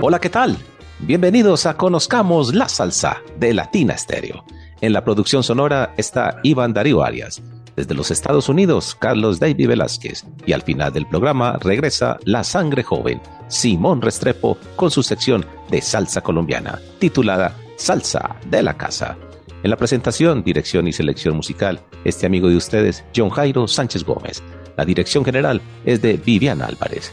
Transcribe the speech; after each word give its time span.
Hola, 0.00 0.18
¿qué 0.20 0.28
tal? 0.28 0.58
Bienvenidos 0.98 1.64
a 1.64 1.78
Conozcamos 1.78 2.54
la 2.54 2.68
Salsa 2.68 3.22
de 3.38 3.54
Latina 3.54 3.96
Stereo. 3.96 4.44
En 4.84 4.92
la 4.92 5.02
producción 5.02 5.42
sonora 5.42 5.94
está 5.96 6.40
Iván 6.42 6.74
Darío 6.74 7.02
Arias. 7.02 7.42
Desde 7.74 7.94
los 7.94 8.10
Estados 8.10 8.50
Unidos, 8.50 8.94
Carlos 8.94 9.40
David 9.40 9.68
Velázquez. 9.68 10.26
Y 10.44 10.52
al 10.52 10.60
final 10.60 10.92
del 10.92 11.06
programa 11.06 11.56
regresa 11.58 12.18
La 12.24 12.44
Sangre 12.44 12.82
Joven, 12.82 13.18
Simón 13.48 14.02
Restrepo, 14.02 14.58
con 14.76 14.90
su 14.90 15.02
sección 15.02 15.46
de 15.70 15.80
salsa 15.80 16.20
colombiana, 16.20 16.82
titulada 16.98 17.56
Salsa 17.76 18.36
de 18.50 18.62
la 18.62 18.76
Casa. 18.76 19.16
En 19.62 19.70
la 19.70 19.78
presentación, 19.78 20.44
dirección 20.44 20.86
y 20.86 20.92
selección 20.92 21.34
musical, 21.34 21.80
este 22.04 22.26
amigo 22.26 22.50
de 22.50 22.56
ustedes, 22.56 23.06
John 23.16 23.30
Jairo 23.30 23.66
Sánchez 23.66 24.04
Gómez. 24.04 24.42
La 24.76 24.84
dirección 24.84 25.24
general 25.24 25.62
es 25.86 26.02
de 26.02 26.18
Viviana 26.18 26.66
Álvarez. 26.66 27.10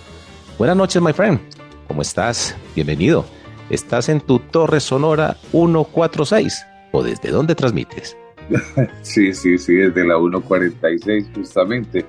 Buenas 0.57 0.75
noches, 0.75 1.01
my 1.01 1.13
friend. 1.13 1.39
¿Cómo 1.87 2.01
estás? 2.01 2.53
Bienvenido. 2.75 3.23
¿Estás 3.69 4.09
en 4.09 4.19
tu 4.19 4.39
torre 4.39 4.81
sonora 4.81 5.37
146 5.51 6.65
o 6.91 7.03
desde 7.03 7.31
dónde 7.31 7.55
transmites? 7.55 8.17
Sí, 9.01 9.33
sí, 9.33 9.57
sí, 9.57 9.75
desde 9.75 10.05
la 10.05 10.17
146 10.17 11.31
justamente, 11.35 12.05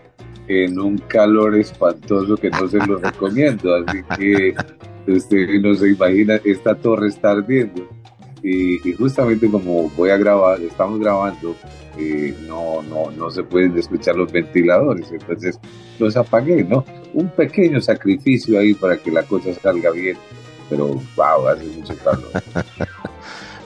en 0.48 0.78
un 0.78 0.98
calor 0.98 1.56
espantoso 1.56 2.36
que 2.36 2.50
no 2.50 2.69
se 2.69 2.78
lo 2.86 2.97
recomiendo, 2.98 3.74
así 3.77 4.02
que 4.19 4.55
usted 5.06 5.48
no 5.61 5.74
se 5.74 5.91
imagina, 5.91 6.41
esta 6.44 6.74
torre 6.74 7.08
está 7.08 7.33
ardiendo. 7.33 7.89
Y, 8.42 8.78
justamente 8.94 9.48
como 9.48 9.89
voy 9.91 10.11
a 10.11 10.16
grabar, 10.16 10.61
estamos 10.61 10.98
grabando, 10.98 11.55
eh, 11.96 12.34
no, 12.48 12.83
no, 12.83 13.12
no 13.12 13.30
se 13.30 13.44
pueden 13.44 13.78
escuchar 13.78 14.17
los 14.17 14.33
ventiladores, 14.33 15.12
entonces 15.12 15.61
los 16.00 16.17
apagué, 16.17 16.64
¿no? 16.64 16.84
Un 17.14 17.28
pequeño 17.28 17.80
sacrificio 17.80 18.58
ahí 18.58 18.74
para 18.74 18.96
que 18.96 19.12
la 19.12 19.22
cosa 19.22 19.55
salga 19.55 19.92
bien, 19.92 20.17
pero 20.69 21.00
wow, 21.14 21.46
hace 21.46 21.67
mucho 21.67 21.94
calor. 21.98 22.33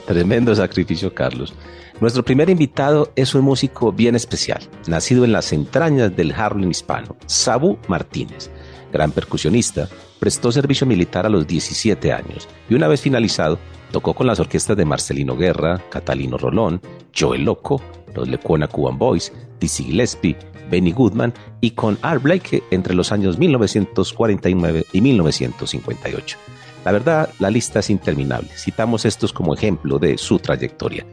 Tremendo 0.07 0.55
sacrificio, 0.55 1.13
Carlos. 1.13 1.53
Nuestro 1.99 2.23
primer 2.23 2.49
invitado 2.49 3.11
es 3.17 3.35
un 3.35 3.41
músico 3.41 3.91
bien 3.91 4.15
especial, 4.15 4.61
nacido 4.87 5.25
en 5.25 5.33
las 5.33 5.51
entrañas 5.51 6.15
del 6.15 6.31
Harlem 6.31 6.71
hispano, 6.71 7.17
Sabu 7.25 7.77
Martínez. 7.89 8.49
Gran 8.93 9.11
percusionista, 9.11 9.89
prestó 10.17 10.49
servicio 10.53 10.87
militar 10.87 11.25
a 11.25 11.29
los 11.29 11.45
17 11.45 12.13
años 12.13 12.47
y 12.69 12.75
una 12.75 12.87
vez 12.87 13.01
finalizado, 13.01 13.59
tocó 13.91 14.13
con 14.13 14.27
las 14.27 14.39
orquestas 14.39 14.77
de 14.77 14.85
Marcelino 14.85 15.35
Guerra, 15.35 15.83
Catalino 15.89 16.37
Rolón, 16.37 16.81
Joel 17.13 17.43
Loco, 17.43 17.81
los 18.15 18.29
Lecuona 18.29 18.69
Cuban 18.69 18.97
Boys, 18.97 19.33
Dizzy 19.59 19.83
Gillespie, 19.83 20.37
Benny 20.71 20.93
Goodman 20.93 21.33
y 21.59 21.71
con 21.71 21.97
Art 22.01 22.23
Blake 22.23 22.63
entre 22.71 22.93
los 22.93 23.11
años 23.11 23.37
1949 23.37 24.85
y 24.93 25.01
1958. 25.01 26.37
La 26.85 26.91
verdad, 26.91 27.29
la 27.39 27.49
lista 27.49 27.79
es 27.79 27.89
interminable. 27.89 28.49
Citamos 28.55 29.05
estos 29.05 29.33
como 29.33 29.53
ejemplo 29.53 29.99
de 29.99 30.17
su 30.17 30.39
trayectoria. 30.39 31.05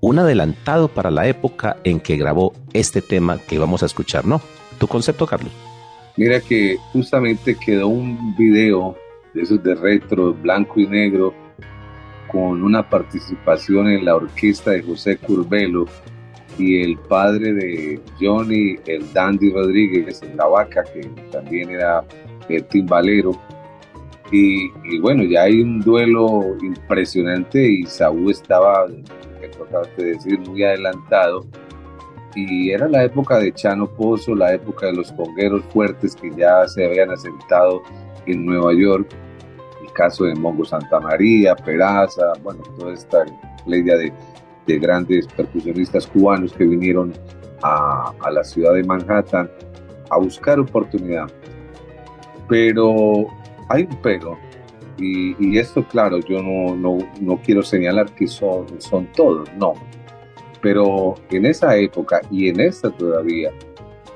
Un 0.00 0.18
adelantado 0.18 0.88
para 0.88 1.10
la 1.10 1.26
época 1.26 1.76
en 1.82 1.98
que 2.00 2.16
grabó 2.16 2.52
este 2.72 3.02
tema 3.02 3.38
que 3.38 3.58
vamos 3.58 3.82
a 3.82 3.86
escuchar, 3.86 4.24
¿no? 4.24 4.40
¿Tu 4.78 4.86
concepto, 4.86 5.26
Carlos? 5.26 5.52
Mira 6.16 6.40
que 6.40 6.76
justamente 6.92 7.56
quedó 7.56 7.88
un 7.88 8.36
video 8.36 8.96
de 9.34 9.42
esos 9.42 9.62
de 9.62 9.74
retro, 9.74 10.34
blanco 10.34 10.80
y 10.80 10.86
negro, 10.86 11.34
con 12.30 12.62
una 12.62 12.88
participación 12.88 13.88
en 13.88 14.04
la 14.04 14.14
orquesta 14.16 14.72
de 14.72 14.82
José 14.82 15.16
Curbelo 15.16 15.86
y 16.58 16.82
el 16.82 16.98
padre 16.98 17.52
de 17.52 18.00
Johnny, 18.20 18.76
el 18.86 19.12
Dandy 19.12 19.50
Rodríguez, 19.50 20.22
en 20.22 20.36
la 20.36 20.46
vaca, 20.46 20.84
que 20.92 21.00
también 21.30 21.70
era 21.70 22.04
el 22.48 22.64
timbalero. 22.64 23.30
Y, 24.30 24.98
bueno, 25.00 25.24
ya 25.24 25.42
hay 25.42 25.62
un 25.62 25.80
duelo 25.80 26.56
impresionante 26.62 27.66
y 27.66 27.84
Saúl 27.84 28.30
estaba, 28.30 28.86
que 29.96 30.02
decir, 30.02 30.38
muy 30.40 30.62
adelantado. 30.62 31.46
Y 32.34 32.70
era 32.70 32.88
la 32.88 33.04
época 33.04 33.38
de 33.38 33.52
Chano 33.52 33.86
Pozo, 33.86 34.34
la 34.34 34.52
época 34.52 34.86
de 34.86 34.92
los 34.92 35.10
congueros 35.12 35.62
fuertes 35.72 36.14
que 36.14 36.30
ya 36.36 36.68
se 36.68 36.84
habían 36.84 37.10
asentado 37.10 37.82
en 38.26 38.44
Nueva 38.44 38.74
York 38.74 39.08
caso 39.98 40.24
de 40.24 40.34
Mongo 40.36 40.64
Santa 40.64 41.00
María, 41.00 41.56
Peraza, 41.56 42.32
bueno, 42.44 42.62
toda 42.78 42.94
esta 42.94 43.24
playa 43.66 43.96
de, 43.96 44.12
de 44.66 44.78
grandes 44.78 45.26
percusionistas 45.26 46.06
cubanos 46.06 46.52
que 46.52 46.64
vinieron 46.64 47.12
a, 47.62 48.12
la 48.30 48.44
ciudad 48.44 48.74
de 48.74 48.84
Manhattan 48.84 49.50
a 50.08 50.18
buscar 50.18 50.60
oportunidad. 50.60 51.28
Pero 52.48 53.26
hay 53.68 53.88
un 53.90 54.38
y 55.00 55.58
esto 55.58 55.86
claro, 55.86 56.18
yo 56.18 56.42
no, 56.42 56.74
no, 56.74 56.98
no, 57.20 57.40
quiero 57.40 57.62
señalar 57.62 58.12
que 58.14 58.26
son, 58.26 58.66
son 58.80 59.06
todos, 59.12 59.48
no. 59.56 59.74
Pero 60.60 61.14
en 61.30 61.46
esa 61.46 61.76
época 61.76 62.20
y 62.30 62.48
en 62.48 62.60
esta 62.60 62.90
todavía 62.90 63.52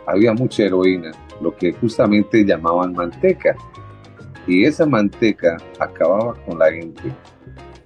había 0.06 0.32
mucha 0.32 0.64
heroína, 0.64 1.12
lo 1.40 1.54
que 1.54 1.72
justamente 1.72 2.44
llamaban 2.44 2.92
manteca 2.94 3.54
y 4.46 4.64
esa 4.64 4.86
manteca 4.86 5.56
acababa 5.78 6.34
con 6.44 6.58
la 6.58 6.72
gente. 6.72 7.02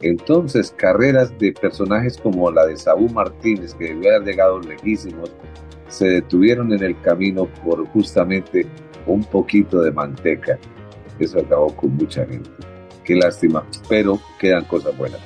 Entonces, 0.00 0.72
carreras 0.76 1.36
de 1.38 1.52
personajes 1.52 2.18
como 2.18 2.50
la 2.50 2.66
de 2.66 2.76
Saúl 2.76 3.12
Martínez, 3.12 3.74
que 3.74 3.88
debió 3.88 4.14
haber 4.14 4.28
llegado 4.28 4.60
lejísimos, 4.60 5.34
se 5.88 6.06
detuvieron 6.06 6.72
en 6.72 6.82
el 6.82 7.00
camino 7.00 7.46
por 7.64 7.86
justamente 7.88 8.66
un 9.06 9.24
poquito 9.24 9.80
de 9.80 9.92
manteca. 9.92 10.58
Eso 11.18 11.38
acabó 11.40 11.74
con 11.74 11.96
mucha 11.96 12.24
gente. 12.26 12.50
Qué 13.04 13.14
lástima, 13.14 13.64
pero 13.88 14.18
quedan 14.38 14.64
cosas 14.64 14.96
buenas. 14.96 15.20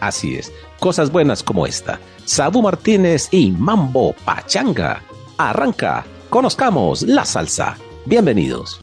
Así 0.00 0.36
es, 0.36 0.52
cosas 0.80 1.10
buenas 1.10 1.42
como 1.42 1.66
esta. 1.66 1.98
Sabu 2.24 2.62
Martínez 2.62 3.28
y 3.30 3.50
Mambo 3.50 4.14
Pachanga. 4.24 5.02
Arranca, 5.38 6.04
conozcamos 6.30 7.02
la 7.02 7.24
salsa. 7.24 7.76
Bienvenidos. 8.06 8.80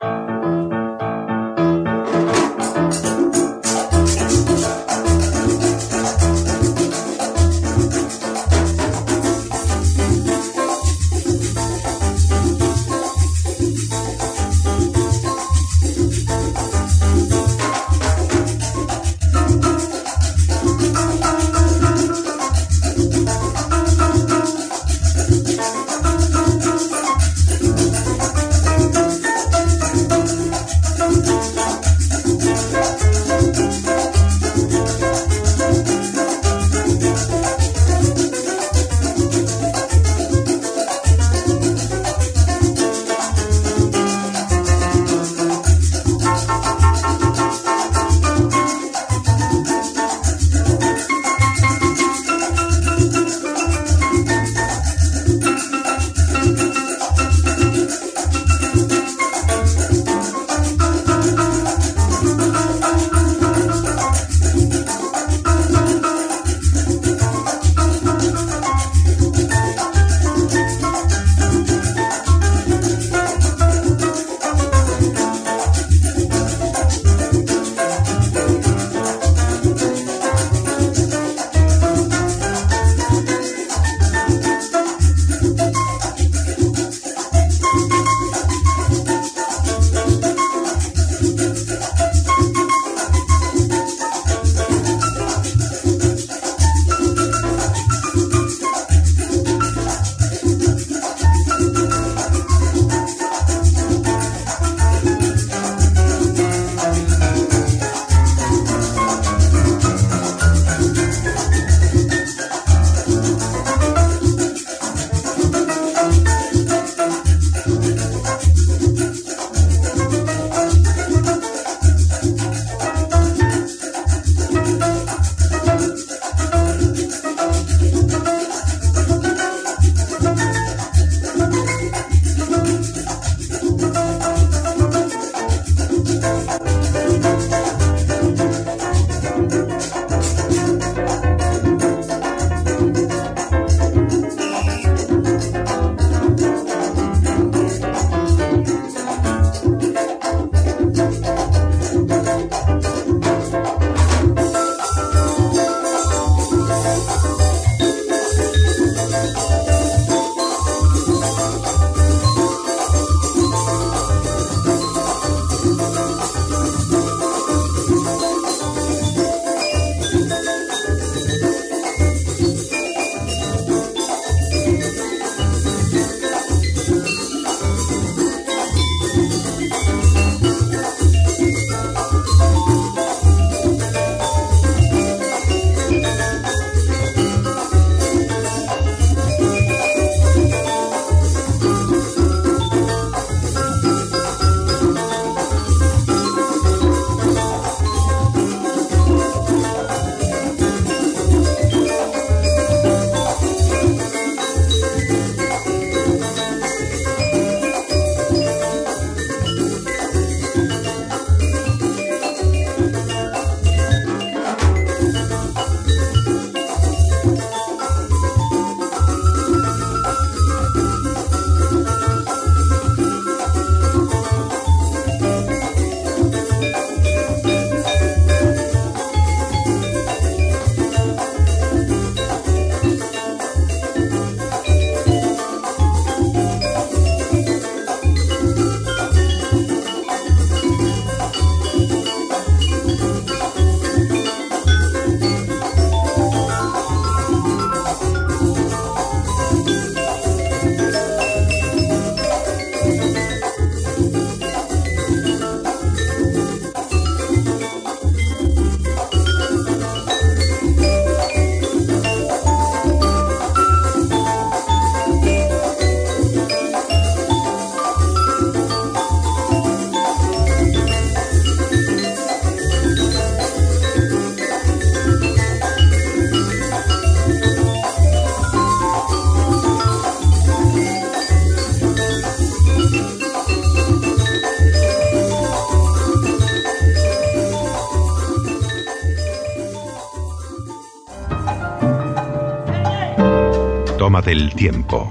Tiempo. 294.61 295.09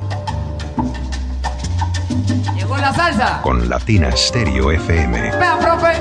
Llegó 2.54 2.76
la 2.76 2.94
salsa. 2.94 3.40
Con 3.42 3.68
Latina 3.68 4.12
Stereo 4.12 4.70
FM. 4.70 5.22
Vea, 5.22 5.58
profe. 5.58 5.98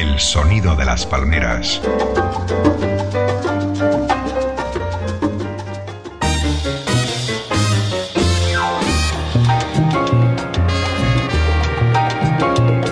El 0.00 0.20
sonido 0.20 0.76
de 0.76 0.84
las 0.84 1.04
palmeras. 1.04 1.82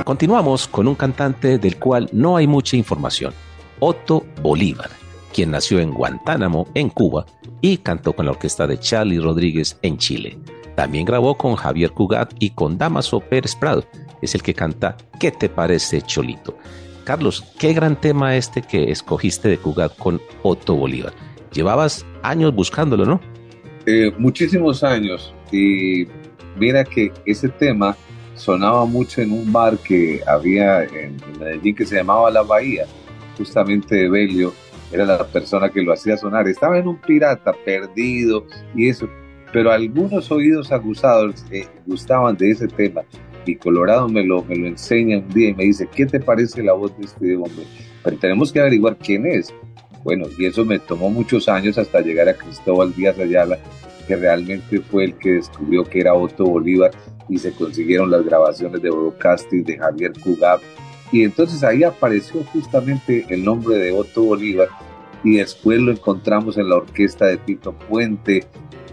Continuamos 0.03 0.67
con 0.67 0.89
un 0.89 0.97
cantante 0.97 1.59
del 1.59 1.77
cual 1.79 2.09
no 2.13 2.37
hay 2.37 2.49
mucha 2.49 2.77
información, 2.77 3.33
Otto 3.79 4.27
Bolívar, 4.43 4.91
quien 5.33 5.53
nació 5.53 5.79
en 5.79 5.93
Guantánamo, 5.93 6.67
en 6.75 6.89
Cuba, 6.89 7.25
y 7.61 7.79
cantó 7.79 8.13
con 8.13 8.27
la 8.27 8.33
orquesta 8.33 8.67
de 8.67 8.79
Charlie 8.79 9.21
Rodríguez 9.21 9.79
en 9.83 9.99
Chile. 9.99 10.39
También 10.77 11.05
grabó 11.05 11.37
con 11.37 11.57
Javier 11.57 11.91
Cugat 11.91 12.33
y 12.39 12.51
con 12.51 12.79
Damaso 12.79 13.21
Pérez 13.21 13.55
Prado. 13.55 13.85
Es 14.23 14.35
el 14.35 14.43
que 14.43 14.55
canta 14.55 14.97
¿Qué 15.19 15.31
te 15.31 15.49
parece, 15.49 16.01
Cholito? 16.03 16.57
Carlos, 17.05 17.45
qué 17.59 17.73
gran 17.73 18.01
tema 18.01 18.37
este 18.37 18.63
que 18.63 18.91
escogiste 18.91 19.49
de 19.49 19.59
Cugat 19.59 19.97
con 19.97 20.21
Otto 20.43 20.75
Bolívar. 20.77 21.13
Llevabas 21.53 22.07
años 22.23 22.55
buscándolo, 22.55 23.05
¿no? 23.05 23.21
Eh, 23.87 24.13
muchísimos 24.19 24.85
años. 24.85 25.35
Y 25.53 26.07
mira 26.57 26.85
que 26.85 27.13
ese 27.27 27.49
tema 27.49 27.97
sonaba 28.35 28.85
mucho 28.87 29.21
en 29.21 29.33
un 29.33 29.53
bar 29.53 29.77
que 29.79 30.21
había 30.27 30.85
en, 30.85 31.17
Medellín 31.39 31.75
que 31.75 31.87
se 31.87 31.97
llamaba 31.97 32.31
La 32.31 32.43
Bahía, 32.43 32.87
justamente 33.37 33.95
de 33.95 34.09
Belio, 34.09 34.55
era 34.93 35.05
la 35.05 35.27
persona 35.27 35.71
que 35.71 35.83
lo 35.83 35.93
hacía 35.93 36.17
sonar. 36.17 36.49
Estaba 36.49 36.79
en 36.79 36.89
un 36.89 37.01
pirata 37.01 37.53
perdido 37.65 38.47
y 38.75 38.89
eso, 38.89 39.09
pero 39.53 39.71
algunos 39.71 40.31
oídos 40.31 40.73
acusados 40.73 41.45
eh, 41.51 41.67
gustaban 41.87 42.37
de 42.37 42.51
ese 42.51 42.69
tema. 42.69 43.03
Y 43.47 43.57
Colorado 43.57 44.09
me 44.09 44.23
lo, 44.23 44.43
me 44.45 44.57
lo 44.57 44.67
enseña 44.67 45.19
un 45.19 45.29
día 45.29 45.49
y 45.49 45.55
me 45.55 45.65
dice, 45.65 45.89
¿qué 45.95 46.07
te 46.07 46.21
parece 46.21 46.63
la 46.63 46.75
voz 46.75 46.97
de 46.99 47.05
este 47.05 47.37
hombre? 47.37 47.65
Pero 48.05 48.17
tenemos 48.19 48.53
que 48.53 48.61
averiguar 48.61 48.97
quién 48.99 49.27
es. 49.27 49.53
Bueno, 50.05 50.27
y 50.39 50.47
eso 50.47 50.65
me 50.65 50.79
tomó 50.79 51.11
muchos 51.11 51.49
años 51.49 51.77
hasta 51.79 52.01
llegar 52.01 52.29
a 52.29 52.35
Cristóbal 52.35 52.95
Díaz 52.95 53.19
Ayala, 53.19 53.59
que 54.07 54.17
realmente 54.17 54.81
fue 54.81 55.05
el 55.05 55.15
que 55.15 55.33
descubrió 55.33 55.85
que 55.85 56.01
era 56.01 56.15
Otto 56.15 56.45
Bolívar 56.45 56.91
y 57.29 57.39
se 57.39 57.53
consiguieron 57.53 58.11
las 58.11 58.25
grabaciones 58.25 58.83
de 58.83 58.91
broadcasting 58.91 59.65
de 59.65 59.79
Javier 59.79 60.13
Cugab. 60.23 60.61
Y 61.13 61.25
entonces 61.25 61.65
ahí 61.65 61.83
apareció 61.83 62.45
justamente 62.45 63.27
el 63.29 63.45
nombre 63.45 63.77
de 63.77 63.93
Otto 63.93 64.23
Bolívar 64.23 64.69
y 65.25 65.37
después 65.37 65.81
lo 65.81 65.93
encontramos 65.93 66.57
en 66.57 66.69
la 66.69 66.77
orquesta 66.77 67.27
de 67.27 67.37
Tito 67.39 67.73
Puente. 67.73 68.47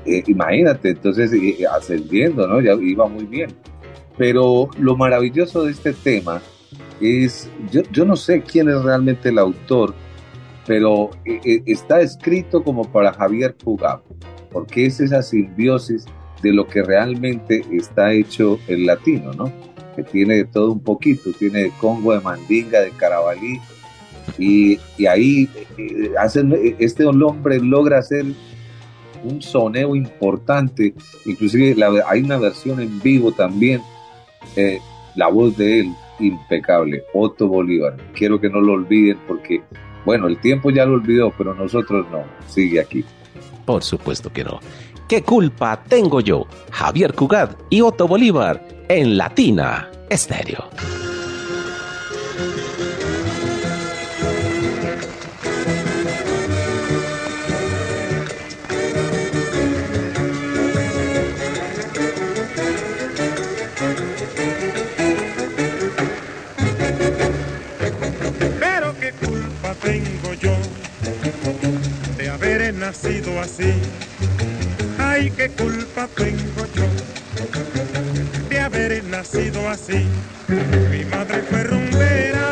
Eh, 0.05 0.23
imagínate, 0.27 0.89
entonces 0.89 1.31
eh, 1.33 1.65
ascendiendo, 1.71 2.47
¿no? 2.47 2.59
Ya 2.61 2.73
iba 2.73 3.07
muy 3.07 3.25
bien. 3.25 3.51
Pero 4.17 4.69
lo 4.79 4.95
maravilloso 4.95 5.63
de 5.63 5.71
este 5.71 5.93
tema 5.93 6.41
es, 6.99 7.49
yo, 7.71 7.81
yo 7.91 8.03
no 8.05 8.15
sé 8.15 8.41
quién 8.41 8.67
es 8.69 8.81
realmente 8.83 9.29
el 9.29 9.37
autor, 9.37 9.93
pero 10.65 11.11
eh, 11.25 11.61
está 11.65 12.01
escrito 12.01 12.63
como 12.63 12.83
para 12.83 13.13
Javier 13.13 13.55
Cugab, 13.63 14.01
porque 14.51 14.87
es 14.87 14.99
esa 14.99 15.21
simbiosis 15.21 16.05
de 16.41 16.51
lo 16.51 16.67
que 16.67 16.81
realmente 16.81 17.63
está 17.71 18.11
hecho 18.11 18.59
el 18.67 18.85
latino, 18.85 19.33
¿no? 19.33 19.51
Tiene 20.03 20.35
de 20.35 20.45
todo 20.45 20.71
un 20.71 20.81
poquito, 20.81 21.31
tiene 21.31 21.63
de 21.63 21.71
Congo, 21.79 22.13
de 22.13 22.21
Mandinga, 22.21 22.81
de 22.81 22.91
Carabalí, 22.91 23.59
y, 24.37 24.79
ahí 25.07 25.49
eh, 25.77 26.11
hacen, 26.19 26.53
este 26.79 27.05
hombre 27.05 27.59
logra 27.59 27.99
hacer 27.99 28.25
un 29.23 29.41
soneo 29.41 29.95
importante, 29.95 30.93
inclusive 31.25 31.75
hay 32.05 32.21
una 32.21 32.37
versión 32.37 32.79
en 32.79 33.01
vivo 33.01 33.31
también, 33.31 33.81
eh, 34.55 34.79
la 35.15 35.27
voz 35.29 35.57
de 35.57 35.81
él 35.81 35.95
impecable, 36.19 37.03
Otto 37.13 37.47
Bolívar, 37.47 37.97
quiero 38.13 38.39
que 38.39 38.49
no 38.49 38.61
lo 38.61 38.73
olviden 38.73 39.17
porque, 39.27 39.61
bueno, 40.05 40.27
el 40.27 40.39
tiempo 40.39 40.69
ya 40.69 40.85
lo 40.85 40.95
olvidó, 40.95 41.33
pero 41.37 41.53
nosotros 41.53 42.05
no, 42.11 42.23
sigue 42.47 42.79
aquí. 42.79 43.03
Por 43.65 43.83
supuesto 43.83 44.31
que 44.31 44.43
no. 44.43 44.59
¿Qué 45.07 45.23
culpa 45.23 45.83
tengo 45.87 46.21
yo? 46.21 46.45
Javier 46.71 47.13
Cugat 47.13 47.57
y 47.69 47.81
Otto 47.81 48.07
Bolívar 48.07 48.76
en 48.89 49.17
Latina 49.17 49.89
Estéreo. 50.09 50.69
Pero 68.59 68.95
qué 68.99 69.11
culpa 69.13 69.73
tengo 69.81 70.33
yo 70.39 70.55
de 72.17 72.29
haber 72.29 72.73
nacido 72.73 73.39
así 73.41 73.73
Ay, 74.99 75.31
qué 75.31 75.49
culpa 75.49 76.07
tengo 76.15 76.65
yo 76.75 77.96
nacido 79.17 79.67
así. 79.67 80.05
Mi 80.91 81.03
madre 81.05 81.41
fue 81.49 81.63
rumbera, 81.63 82.47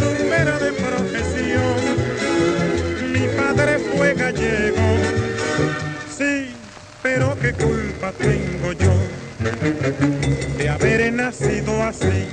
rumbera 0.00 0.58
de 0.58 0.72
profesión. 0.72 1.76
Mi 3.12 3.28
padre 3.36 3.78
fue 3.78 4.14
gallego, 4.14 4.96
sí, 6.18 6.56
pero 7.04 7.38
qué 7.40 7.52
culpa 7.52 8.10
tengo 8.18 8.72
yo 8.72 8.92
de 10.58 10.68
haber 10.68 11.12
nacido 11.12 11.80
así. 11.84 12.26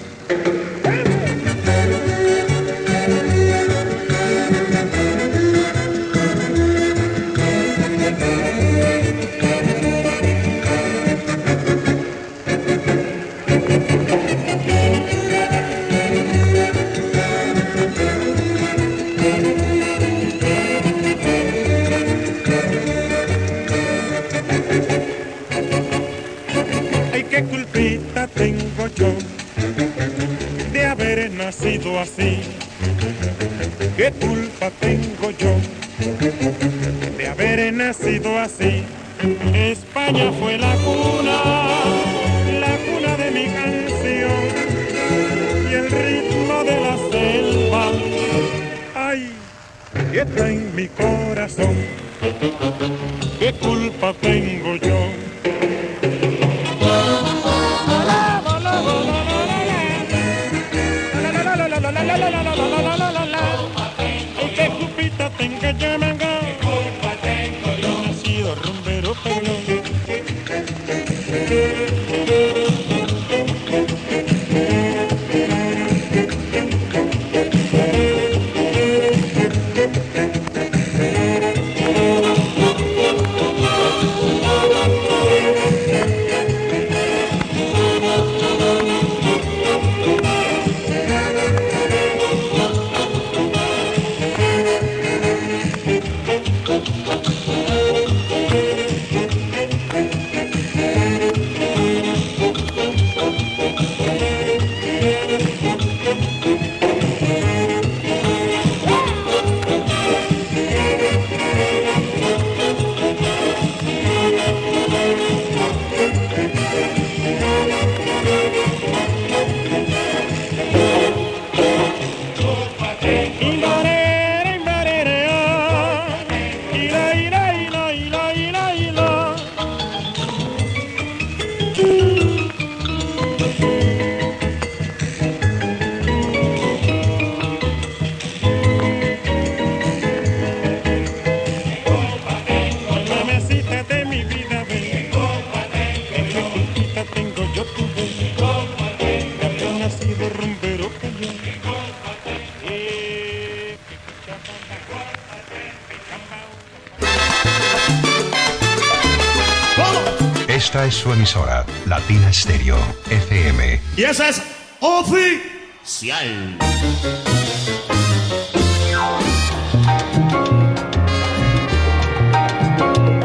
Su 161.00 161.14
emisora, 161.14 161.66
Latina 161.86 162.34
Stereo, 162.34 162.78
FM. 163.10 163.80
Y 163.96 164.04
esa 164.04 164.28
es 164.28 164.44
oficial. 164.82 166.58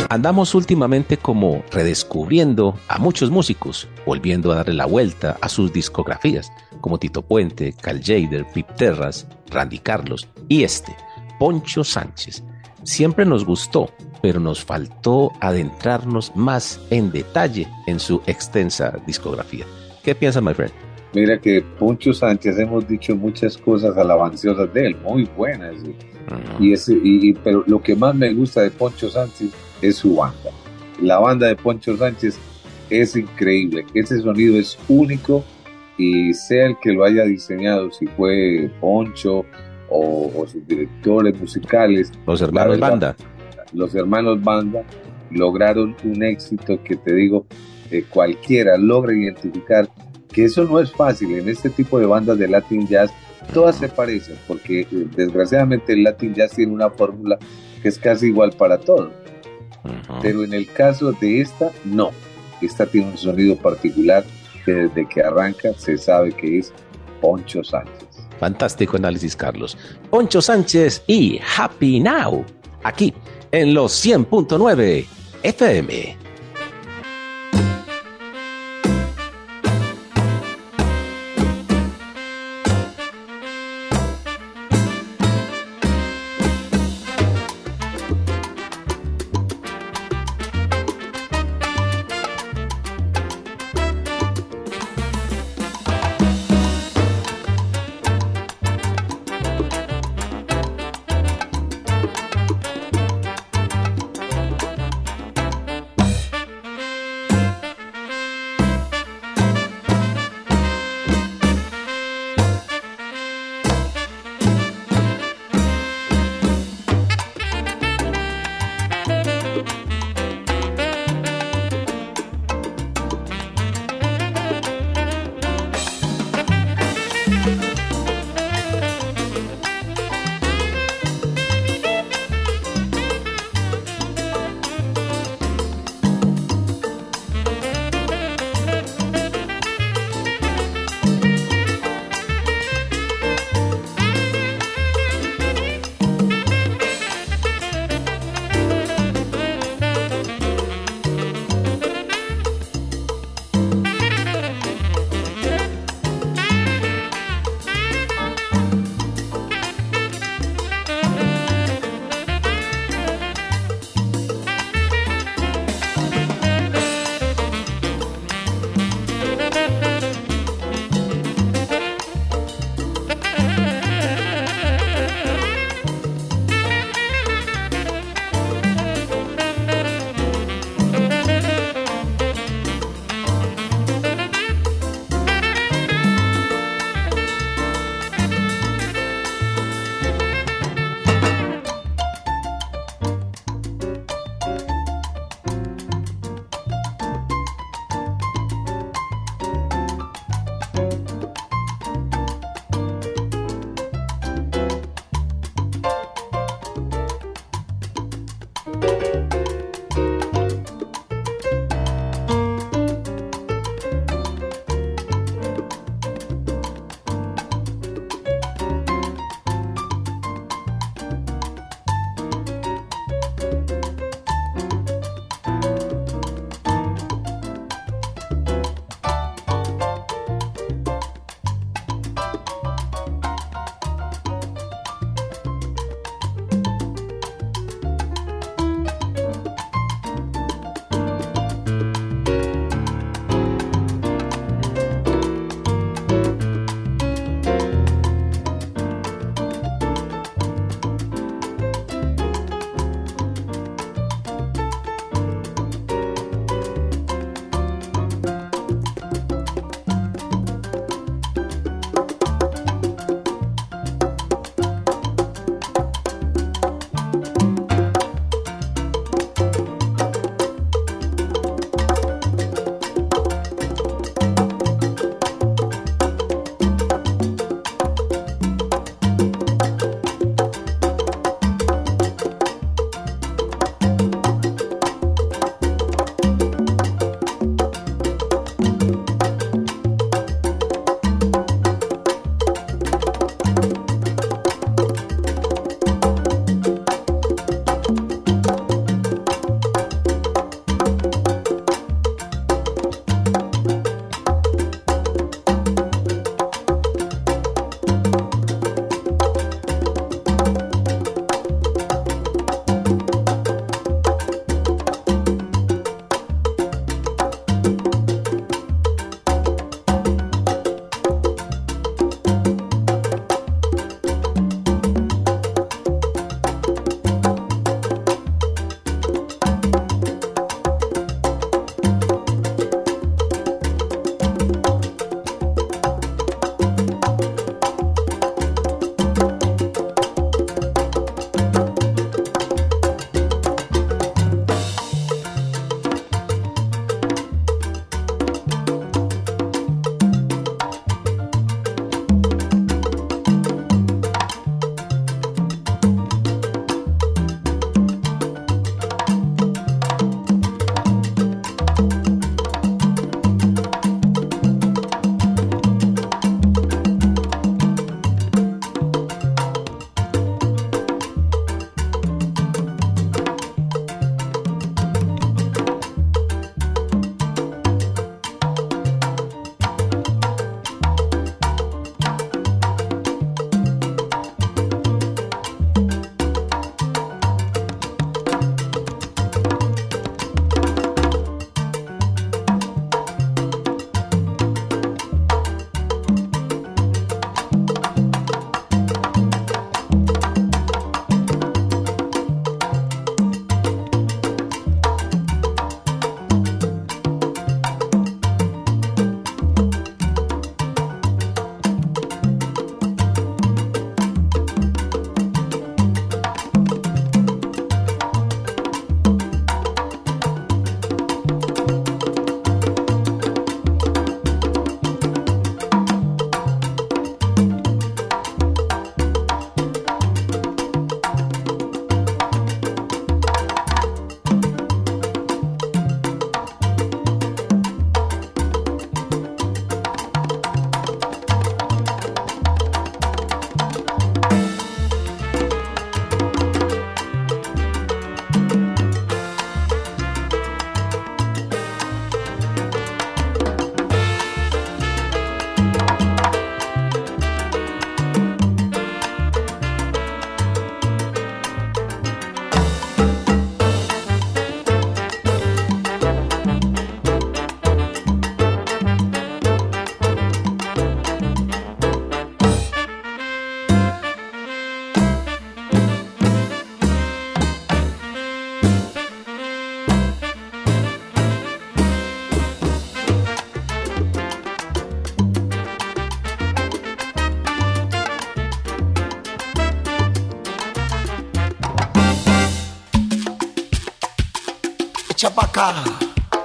Andamos 0.09 0.55
últimamente 0.55 1.17
como 1.17 1.65
redescubriendo 1.73 2.79
a 2.87 3.01
muchos 3.01 3.33
músicos, 3.33 3.89
volviendo 4.07 4.53
a 4.53 4.57
darle 4.57 4.75
la 4.75 4.87
vuelta 4.87 5.37
a 5.41 5.49
sus 5.49 5.73
discografías, 5.73 6.53
como 6.81 6.99
Tito 6.99 7.23
Puente, 7.23 7.73
Cal 7.73 8.01
Jader, 8.01 8.47
Pip 8.55 8.69
Terras, 8.77 9.27
Randy 9.51 9.81
Carlos 9.81 10.29
y 10.49 10.63
este, 10.63 10.95
Poncho 11.41 11.83
Sánchez. 11.83 12.45
Siempre 12.85 13.25
nos 13.25 13.47
gustó, 13.47 13.89
pero 14.21 14.41
nos 14.41 14.63
faltó 14.63 15.33
adentrarnos 15.41 16.37
más 16.37 16.81
en 16.91 17.11
detalle 17.11 17.67
en 17.87 17.99
su 17.99 18.21
extensa 18.27 18.99
discografía. 19.07 19.65
¿Qué 20.03 20.15
piensas, 20.15 20.43
my 20.43 20.53
friend? 20.53 20.73
Mira 21.15 21.41
que 21.41 21.63
Poncho 21.79 22.13
Sánchez 22.13 22.59
hemos 22.59 22.87
dicho 22.87 23.17
muchas 23.17 23.57
cosas 23.57 23.97
alabanciosas 23.97 24.73
de 24.75 24.89
él, 24.89 24.97
muy 25.03 25.25
buenas. 25.37 25.77
y, 26.61 26.73
ese, 26.73 26.99
y, 27.03 27.33
pero 27.33 27.65
lo 27.67 27.81
que 27.81 27.97
más 27.97 28.15
me 28.15 28.35
gusta 28.35 28.63
de 28.63 28.71
Poncho 28.71 29.09
Sánchez 29.09 29.51
es 29.81 29.97
su 29.97 30.17
banda. 30.17 30.51
La 31.01 31.19
banda 31.19 31.47
de 31.47 31.57
Poncho 31.57 31.97
Sánchez 31.97 32.39
es 32.91 33.17
increíble. 33.17 33.87
Ese 33.95 34.21
sonido 34.21 34.59
es 34.59 34.79
único 34.89 35.43
y 35.97 36.35
sea 36.35 36.67
el 36.67 36.77
que 36.83 36.93
lo 36.93 37.05
haya 37.05 37.25
diseñado, 37.25 37.91
si 37.93 38.07
fue 38.09 38.71
Poncho 38.81 39.47
o, 39.89 40.47
sus 40.47 40.67
directores 40.67 41.39
musicales. 41.41 42.13
Los 42.27 42.43
hermanos 42.43 42.79
Banda. 42.79 43.17
Los 43.73 43.95
hermanos 43.95 44.43
Banda 44.43 44.83
lograron 45.31 45.97
un 46.05 46.23
éxito 46.23 46.83
que 46.83 46.97
te 46.97 47.15
digo, 47.15 47.47
eh, 47.91 48.05
cualquiera 48.09 48.77
logra 48.77 49.15
identificar 49.15 49.89
que 50.33 50.45
eso 50.45 50.65
no 50.65 50.81
es 50.81 50.93
fácil 50.93 51.33
en 51.33 51.49
este 51.49 51.71
tipo 51.71 51.99
de 51.99 52.07
bandas 52.07 52.39
de 52.39 52.49
Latin 52.49 52.87
Jazz. 52.87 53.11
Todas 53.53 53.77
se 53.77 53.89
parecen 53.89 54.37
porque 54.49 54.81
eh, 54.81 54.87
desgraciadamente 55.17 55.93
el 55.93 56.03
Latin 56.05 56.35
Jazz 56.35 56.53
tiene 56.53 56.73
una 56.73 56.91
fórmula 56.91 57.39
que 57.83 57.89
es 57.89 57.99
casi 57.99 58.27
igual 58.27 58.53
para 58.53 58.79
todos. 58.79 59.13
Pero 60.23 60.45
en 60.45 60.55
el 60.55 60.67
caso 60.67 61.13
de 61.13 61.41
esta, 61.43 61.71
no. 61.85 62.11
Esta 62.63 62.87
tiene 62.87 63.11
un 63.11 63.19
sonido 63.19 63.57
particular 63.57 64.25
que 64.65 64.73
desde 64.73 65.07
que 65.07 65.21
arranca 65.23 65.75
se 65.75 65.99
sabe 65.99 66.33
que 66.33 66.59
es 66.59 66.73
Poncho 67.21 67.63
Sánchez. 67.63 68.04
Fantástico 68.39 68.97
análisis, 68.97 69.37
Carlos. 69.37 69.77
Poncho 70.11 70.43
Sánchez 70.43 71.03
y 71.07 71.41
Happy 71.57 72.01
Now, 72.01 72.45
aquí 72.83 73.15
en 73.53 73.75
los 73.75 74.05
100.9 74.05 75.07
FM. 75.43 76.24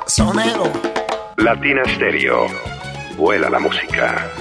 Sonero. 0.07 0.71
Latina 1.37 1.81
Stereo. 1.85 2.47
Vuela 3.17 3.49
la 3.49 3.59
música. 3.59 4.31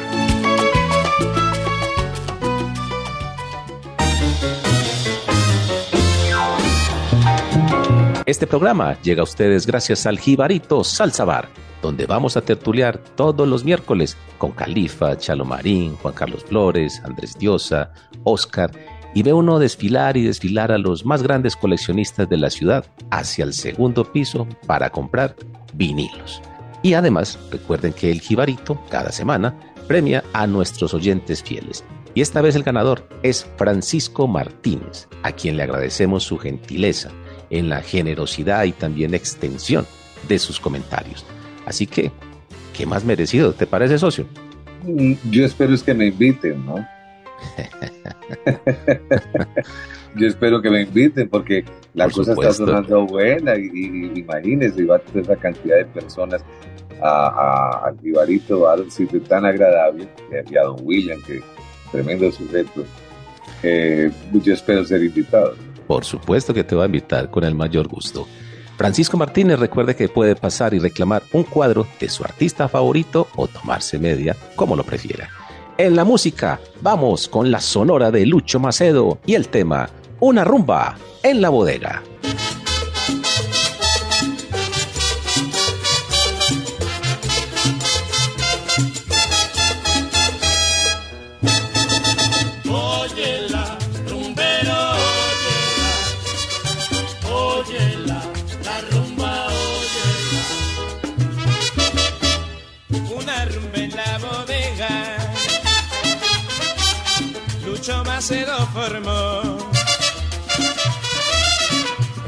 Este 8.25 8.47
programa 8.47 9.01
llega 9.03 9.23
a 9.23 9.25
ustedes 9.25 9.67
gracias 9.67 10.07
al 10.07 10.19
Jibarito 10.19 10.85
Salsa 10.85 11.25
Bar, 11.25 11.49
donde 11.81 12.07
vamos 12.07 12.37
a 12.37 12.43
tertuliar 12.43 12.99
todos 12.99 13.49
los 13.49 13.65
miércoles 13.65 14.17
con 14.37 14.53
Califa, 14.53 15.17
Chalo 15.17 15.45
Marín, 15.45 15.97
Juan 15.97 16.15
Carlos 16.15 16.45
Flores, 16.45 17.01
Andrés 17.05 17.39
Diosa, 17.39 17.91
Oscar, 18.25 18.71
y 19.15 19.23
ve 19.23 19.33
uno 19.33 19.59
desfilar 19.59 20.17
y 20.17 20.25
desfilar 20.25 20.73
a 20.73 20.79
los 20.79 21.05
más 21.05 21.23
grandes 21.23 21.57
coleccionistas 21.57 22.29
de 22.29 22.37
la 22.37 22.51
ciudad 22.51 22.85
hacia 23.11 23.45
el 23.45 23.53
segundo 23.53 24.11
piso 24.13 24.47
para 24.67 24.91
comprar 24.91 25.35
vinilos. 25.75 26.43
Y 26.83 26.95
además, 26.95 27.39
recuerden 27.51 27.93
que 27.93 28.11
el 28.11 28.21
Jibarito, 28.21 28.81
cada 28.89 29.11
semana, 29.11 29.59
premia 29.87 30.23
a 30.33 30.47
nuestros 30.47 30.95
oyentes 30.95 31.43
fieles. 31.43 31.85
Y 32.15 32.21
esta 32.21 32.41
vez 32.41 32.55
el 32.57 32.63
ganador 32.63 33.09
es 33.23 33.47
Francisco 33.57 34.27
Martínez, 34.29 35.09
a 35.23 35.33
quien 35.33 35.57
le 35.57 35.65
agradecemos 35.65 36.25
su 36.25 36.39
gentileza 36.39 37.11
en 37.51 37.69
la 37.69 37.81
generosidad 37.81 38.65
y 38.65 38.73
también 38.73 39.15
extensión 39.15 39.87
de 40.29 40.39
sus 40.39 40.61
comentarios. 40.61 41.25
Así 41.67 41.87
que, 41.87 42.11
¿qué 42.77 42.87
más 42.87 43.05
merecido? 43.05 43.53
¿Te 43.53 43.67
parece, 43.67 43.99
socio? 43.99 44.27
Mm, 44.85 45.15
yo 45.31 45.45
espero 45.45 45.75
es 45.75 45.83
que 45.83 45.95
me 45.95 46.07
inviten, 46.07 46.65
¿no? 46.65 46.87
Yo 50.17 50.27
espero 50.27 50.61
que 50.61 50.71
me 50.71 50.83
inviten 50.83 51.29
porque 51.29 51.65
la 51.95 52.09
cosa 52.11 52.33
está 52.33 52.53
sonando 52.53 53.07
buena 53.07 53.57
y, 53.57 54.13
imagínense, 54.15 54.85
va 54.85 54.97
a 54.97 54.99
tener 54.99 55.25
esa 55.25 55.37
cantidad 55.37 55.77
de 55.77 55.85
personas 55.87 56.43
a, 57.01 57.87
a, 57.87 57.93
va 57.93 58.73
a 58.73 58.77
un 58.77 58.91
sitio 58.91 59.21
tan 59.23 59.45
agradable 59.45 60.09
y 60.51 60.57
a 60.57 60.63
don 60.63 60.77
William, 60.83 61.23
que 61.23 61.41
tremendo 61.93 62.31
sujeto. 62.33 62.85
Eh, 63.63 64.11
yo 64.33 64.53
espero 64.53 64.85
ser 64.85 65.03
invitado. 65.03 65.55
Por 65.87 66.05
supuesto 66.05 66.53
que 66.53 66.65
te 66.65 66.75
va 66.77 66.83
a 66.85 66.87
invitar 66.87 67.31
con 67.31 67.45
el 67.45 67.55
mayor 67.55 67.89
gusto. 67.89 68.27
Francisco 68.77 69.17
Martínez 69.17 69.59
recuerde 69.59 69.97
que 69.97 70.09
puede 70.09 70.37
pasar 70.37 70.73
y 70.75 70.79
reclamar 70.79 71.23
un 71.33 71.43
cuadro 71.43 71.87
de 71.99 72.09
su 72.09 72.23
artista 72.23 72.69
favorito 72.69 73.27
o 73.35 73.49
tomarse 73.49 73.99
media, 73.99 74.37
como 74.55 74.77
lo 74.77 74.85
prefiera. 74.85 75.29
En 75.79 75.95
la 75.95 76.03
música, 76.03 76.59
vamos 76.81 77.29
con 77.29 77.53
la 77.53 77.61
sonora 77.61 78.11
de 78.11 78.27
Lucho 78.27 78.59
Macedo 78.59 79.21
y 79.25 79.37
el 79.37 79.47
tema 79.47 79.89
Una 80.19 80.43
rumba 80.43 80.99
en 81.23 81.41
la 81.41 81.51
bodega. 81.51 82.03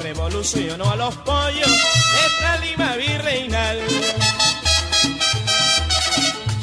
Revolucionó 0.03 0.91
a 0.91 0.97
los 0.97 1.15
pollos 1.17 1.71
esta 2.27 2.57
lima 2.59 2.97
virreinal. 2.97 3.79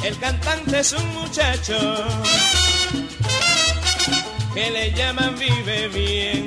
El 0.04 0.18
cantante 0.20 0.78
es 0.78 0.92
un 0.92 1.14
muchacho 1.14 1.76
que 4.54 4.70
le 4.70 4.92
llaman 4.92 5.36
vive 5.36 5.88
bien. 5.88 6.46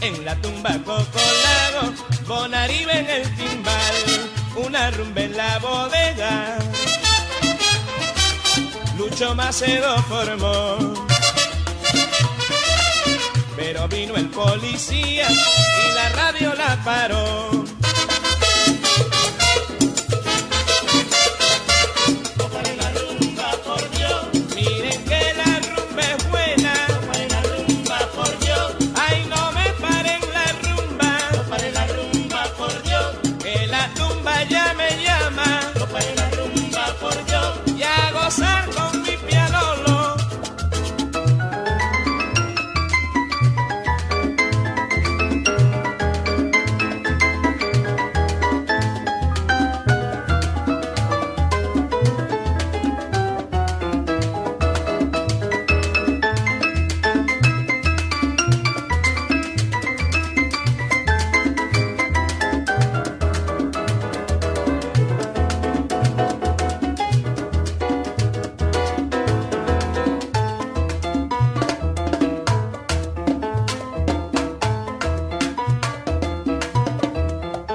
En 0.00 0.24
la 0.24 0.34
tumba 0.36 0.70
Cocolago, 0.78 1.92
Bonaribe 2.26 2.98
en 3.00 3.10
el 3.10 3.36
timbal, 3.36 3.94
una 4.56 4.90
rumba 4.92 5.20
en 5.20 5.36
la 5.36 5.58
bodega 5.58 6.75
Lucho 8.98 9.34
Macedo 9.34 9.98
formó. 10.04 10.94
Pero 13.56 13.88
vino 13.88 14.16
el 14.16 14.28
policía 14.30 15.28
y 15.30 15.94
la 15.94 16.08
radio 16.10 16.54
la 16.54 16.82
paró. 16.84 17.75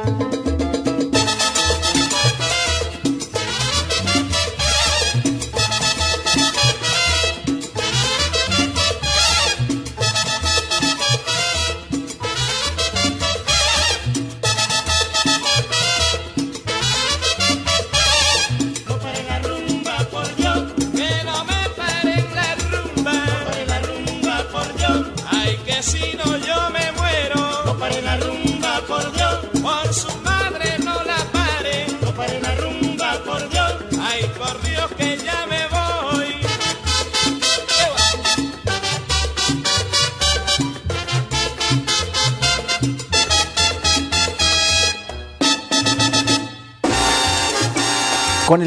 Con 0.03 0.50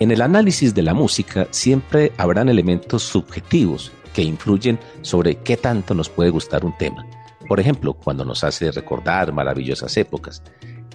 En 0.00 0.10
el 0.10 0.22
análisis 0.22 0.74
de 0.74 0.80
la 0.80 0.94
música 0.94 1.46
siempre 1.50 2.12
habrán 2.16 2.48
elementos 2.48 3.02
subjetivos 3.02 3.92
que 4.14 4.22
influyen 4.22 4.78
sobre 5.02 5.34
qué 5.36 5.58
tanto 5.58 5.92
nos 5.92 6.08
puede 6.08 6.30
gustar 6.30 6.64
un 6.64 6.74
tema. 6.78 7.04
Por 7.46 7.60
ejemplo, 7.60 7.92
cuando 7.92 8.24
nos 8.24 8.42
hace 8.42 8.72
recordar 8.72 9.34
maravillosas 9.34 9.94
épocas. 9.98 10.42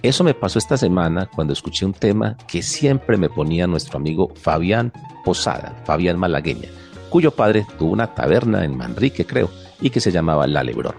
Eso 0.02 0.24
me 0.24 0.34
pasó 0.34 0.58
esta 0.58 0.76
semana 0.76 1.30
cuando 1.32 1.52
escuché 1.52 1.86
un 1.86 1.92
tema 1.92 2.36
que 2.48 2.62
siempre 2.62 3.16
me 3.16 3.28
ponía 3.28 3.68
nuestro 3.68 3.96
amigo 3.96 4.32
Fabián 4.34 4.92
Posada, 5.24 5.80
Fabián 5.84 6.18
Malagueña, 6.18 6.68
cuyo 7.08 7.30
padre 7.30 7.64
tuvo 7.78 7.92
una 7.92 8.12
taberna 8.12 8.64
en 8.64 8.76
Manrique, 8.76 9.24
creo, 9.24 9.50
y 9.80 9.90
que 9.90 10.00
se 10.00 10.10
llamaba 10.10 10.48
La 10.48 10.64
Lebrón. 10.64 10.96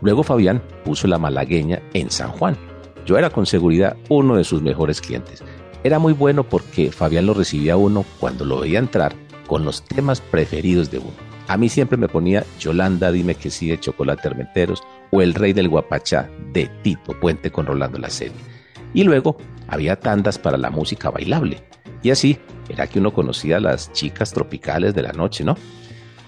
Luego 0.00 0.22
Fabián 0.22 0.62
puso 0.86 1.06
la 1.06 1.18
malagueña 1.18 1.82
en 1.92 2.10
San 2.10 2.30
Juan. 2.30 2.56
Yo 3.04 3.18
era 3.18 3.28
con 3.28 3.44
seguridad 3.44 3.94
uno 4.08 4.36
de 4.36 4.44
sus 4.44 4.62
mejores 4.62 5.02
clientes. 5.02 5.44
Era 5.86 6.00
muy 6.00 6.14
bueno 6.14 6.42
porque 6.42 6.90
Fabián 6.90 7.26
lo 7.26 7.32
recibía 7.32 7.74
a 7.74 7.76
uno 7.76 8.04
cuando 8.18 8.44
lo 8.44 8.58
veía 8.58 8.80
entrar 8.80 9.14
con 9.46 9.64
los 9.64 9.84
temas 9.84 10.20
preferidos 10.20 10.90
de 10.90 10.98
uno. 10.98 11.12
A 11.46 11.56
mí 11.56 11.68
siempre 11.68 11.96
me 11.96 12.08
ponía 12.08 12.44
Yolanda, 12.58 13.12
dime 13.12 13.36
que 13.36 13.50
sí 13.50 13.68
de 13.68 13.78
Chocolate 13.78 14.26
Hermenteros 14.26 14.82
o 15.12 15.22
El 15.22 15.32
Rey 15.32 15.52
del 15.52 15.68
Guapachá 15.68 16.28
de 16.52 16.66
Tito 16.82 17.12
Puente 17.20 17.52
con 17.52 17.66
Rolando 17.66 18.00
la 18.00 18.10
serie. 18.10 18.34
Y 18.94 19.04
luego 19.04 19.36
había 19.68 19.94
tandas 20.00 20.40
para 20.40 20.58
la 20.58 20.70
música 20.70 21.10
bailable. 21.10 21.62
Y 22.02 22.10
así 22.10 22.36
era 22.68 22.88
que 22.88 22.98
uno 22.98 23.14
conocía 23.14 23.58
a 23.58 23.60
las 23.60 23.92
chicas 23.92 24.32
tropicales 24.32 24.92
de 24.92 25.02
la 25.02 25.12
noche, 25.12 25.44
¿no? 25.44 25.56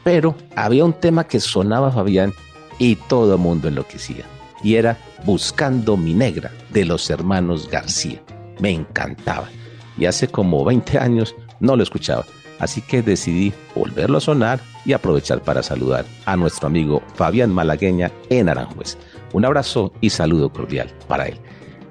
Pero 0.05 0.37
había 0.55 0.85
un 0.85 0.93
tema 0.93 1.27
que 1.27 1.41
sonaba 1.41 1.91
Fabián 1.91 2.33
y 2.79 2.95
todo 2.95 3.35
el 3.35 3.41
mundo 3.41 3.67
enloquecía. 3.67 4.25
Y 4.63 4.77
era 4.77 4.99
Buscando 5.25 5.97
mi 5.97 6.15
negra 6.15 6.53
de 6.71 6.85
los 6.85 7.11
hermanos 7.11 7.69
García. 7.69 8.23
Me 8.61 8.71
encantaba. 8.71 9.49
Y 9.97 10.07
hace 10.07 10.29
como 10.29 10.65
20 10.65 10.99
años 10.99 11.35
no 11.61 11.77
lo 11.77 11.83
escuchaba. 11.83 12.25
Así 12.59 12.83
que 12.83 13.03
decidí 13.03 13.53
volverlo 13.75 14.19
a 14.19 14.21
sonar 14.21 14.61
y 14.85 14.93
aprovechar 14.93 15.43
para 15.43 15.63
saludar 15.63 16.05
a 16.25 16.37
nuestro 16.37 16.67
amigo 16.67 17.03
Fabián 17.15 17.53
Malagueña 17.53 18.11
en 18.31 18.49
Aranjuez. 18.49 18.99
Un 19.33 19.45
abrazo 19.45 19.93
y 20.01 20.11
saludo 20.11 20.53
cordial 20.53 20.91
para 21.07 21.27
él. 21.27 21.39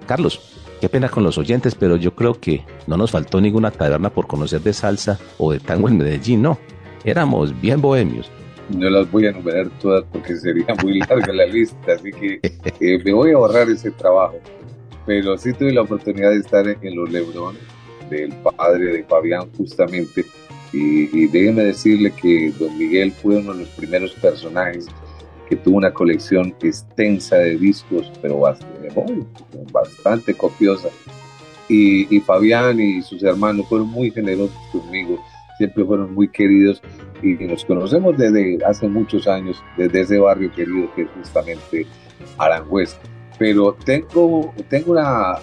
Carlos, 0.08 0.58
qué 0.82 0.90
pena 0.90 1.10
con 1.10 1.24
los 1.24 1.38
oyentes, 1.38 1.76
pero 1.76 1.96
yo 1.96 2.16
creo 2.16 2.40
que 2.40 2.66
no 2.86 2.98
nos 2.98 3.12
faltó 3.12 3.40
ninguna 3.40 3.72
taberna 3.72 4.10
por 4.10 4.28
conocer 4.28 4.62
de 4.62 4.74
salsa 4.74 5.20
o 5.38 5.52
de 5.52 5.60
tango 5.60 5.88
en 5.88 5.98
Medellín, 5.98 6.42
no. 6.42 6.58
Éramos 7.04 7.60
bien 7.62 7.82
bohemios. 7.82 8.30
No 8.70 8.90
las 8.90 9.10
voy 9.10 9.26
a 9.26 9.30
enumerar 9.30 9.70
todas 9.82 10.04
porque 10.12 10.36
sería 10.36 10.76
muy 10.84 11.00
larga 11.00 11.32
la 11.32 11.46
lista, 11.46 11.94
así 11.94 12.12
que 12.12 12.40
eh, 12.44 13.00
me 13.06 13.14
voy 13.14 13.32
a 13.32 13.36
ahorrar 13.36 13.70
ese 13.70 13.92
trabajo. 13.92 14.38
Pero 15.08 15.38
sí 15.38 15.54
tuve 15.54 15.72
la 15.72 15.82
oportunidad 15.84 16.32
de 16.32 16.39
estar 16.39 16.67
en 16.67 16.96
los 16.96 17.10
Lebrón, 17.10 17.56
del 18.10 18.32
padre 18.34 18.91
de 18.91 19.04
Fabián 19.06 19.50
justamente, 19.58 20.26
y, 20.74 21.28
déjenme 21.28 21.63
decirle 21.63 22.12
que 22.12 22.52
Don 22.60 22.78
Miguel 22.78 23.12
fue 23.13 23.38
uno 23.38 23.54
de 23.54 23.62
los 23.62 23.70
primeros 23.70 24.12
personajes 24.15 24.86
que 25.50 25.56
tuvo 25.56 25.78
una 25.78 25.93
colección 25.93 26.54
extensa 26.62 27.38
de 27.38 27.58
discos, 27.58 28.12
pero 28.22 28.39
bastante, 28.39 28.89
bastante 29.72 30.34
copiosa. 30.34 30.89
Y, 31.70 32.13
y, 32.13 32.20
Fabián 32.20 32.80
y 32.82 33.02
sus 33.02 33.24
hermanos 33.24 33.65
fueron 33.70 33.88
muy 33.88 34.12
generosos 34.12 34.58
conmigo, 34.74 35.24
siempre 35.58 35.86
fueron 35.86 36.13
muy 36.13 36.28
queridos 36.28 36.82
y 37.24 37.30
nos 37.46 37.63
conocemos 37.63 38.17
desde 38.17 38.60
hace 38.65 38.89
muchos 38.89 39.26
años, 39.26 39.63
desde 39.78 40.02
ese 40.02 40.20
barrio 40.20 40.52
querido 40.52 40.93
que 40.96 41.04
es 41.04 41.10
justamente 41.15 41.88
Aranjuez 42.38 42.98
pero 43.38 43.73
tengo, 43.86 44.54
tengo 44.69 44.91
una, 44.91 45.36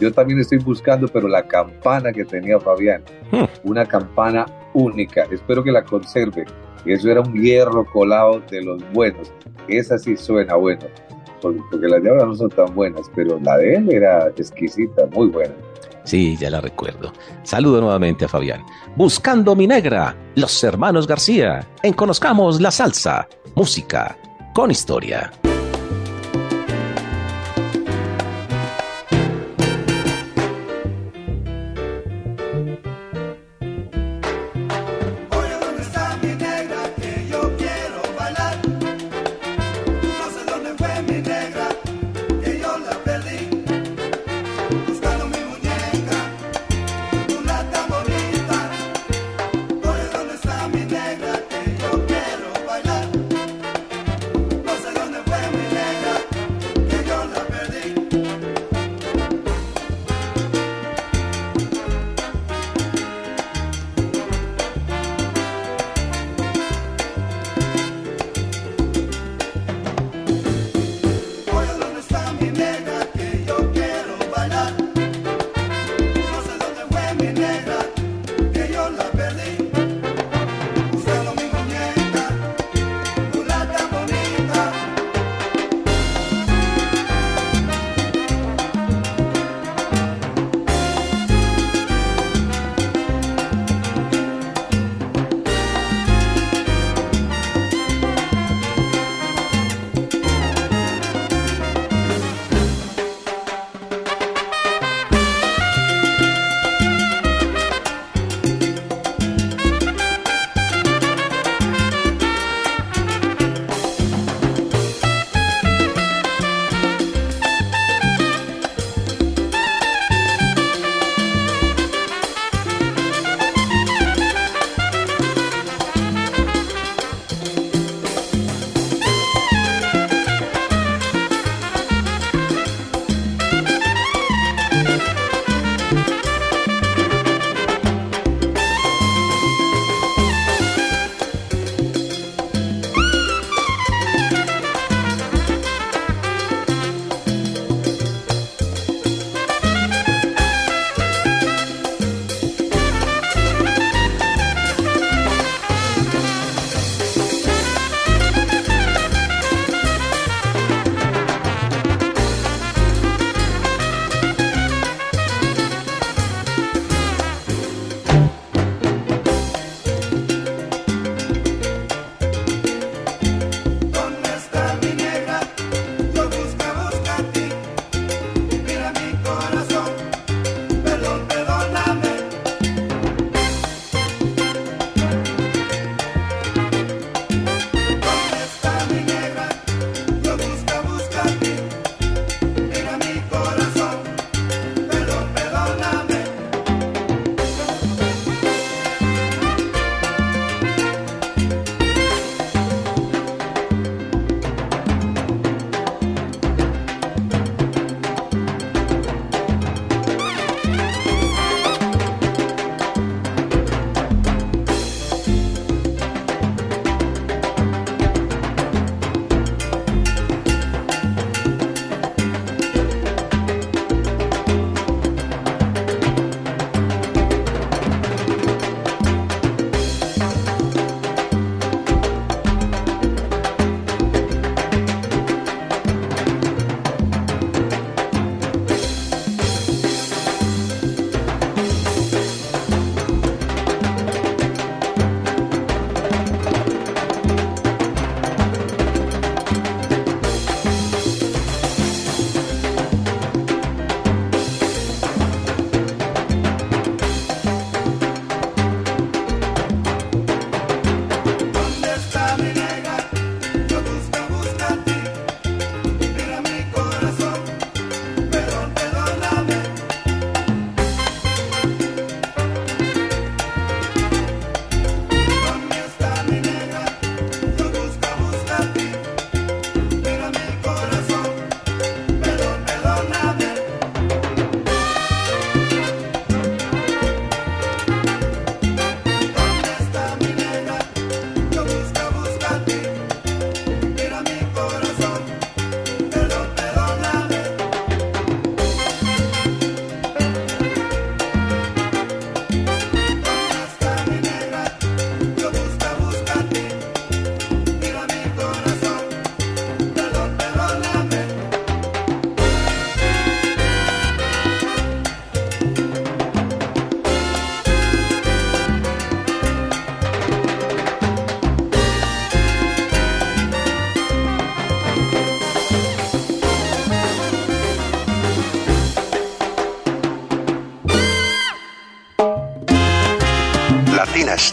yo 0.00 0.12
también 0.12 0.40
estoy 0.40 0.58
buscando, 0.58 1.08
pero 1.08 1.28
la 1.28 1.46
campana 1.46 2.12
que 2.12 2.24
tenía 2.24 2.58
Fabián, 2.58 3.02
hmm. 3.30 3.44
una 3.64 3.84
campana 3.84 4.46
única, 4.74 5.26
espero 5.30 5.62
que 5.62 5.72
la 5.72 5.84
conserve. 5.84 6.44
Eso 6.84 7.10
era 7.10 7.20
un 7.20 7.34
hierro 7.34 7.84
colado 7.84 8.40
de 8.50 8.62
los 8.62 8.82
buenos, 8.92 9.32
esa 9.68 9.98
sí 9.98 10.16
suena 10.16 10.54
bueno, 10.54 10.86
porque, 11.40 11.88
las 11.88 12.02
de 12.02 12.10
ahora 12.10 12.26
no 12.26 12.34
son 12.34 12.50
tan 12.50 12.74
buenas, 12.74 13.10
pero 13.14 13.38
la 13.42 13.56
de 13.56 13.76
él 13.76 13.92
era 13.92 14.28
exquisita, 14.28 15.06
muy 15.12 15.28
buena. 15.28 15.54
Sí, 16.04 16.36
ya 16.36 16.50
la 16.50 16.60
recuerdo. 16.60 17.12
Saludo 17.42 17.80
nuevamente 17.80 18.26
a 18.26 18.28
Fabián. 18.28 18.64
Buscando 18.94 19.56
mi 19.56 19.66
negra, 19.66 20.16
los 20.36 20.62
hermanos 20.62 21.06
García, 21.08 21.66
en 21.82 21.94
Conozcamos 21.94 22.60
la 22.60 22.70
Salsa, 22.70 23.28
música 23.56 24.16
con 24.54 24.70
historia. 24.70 25.32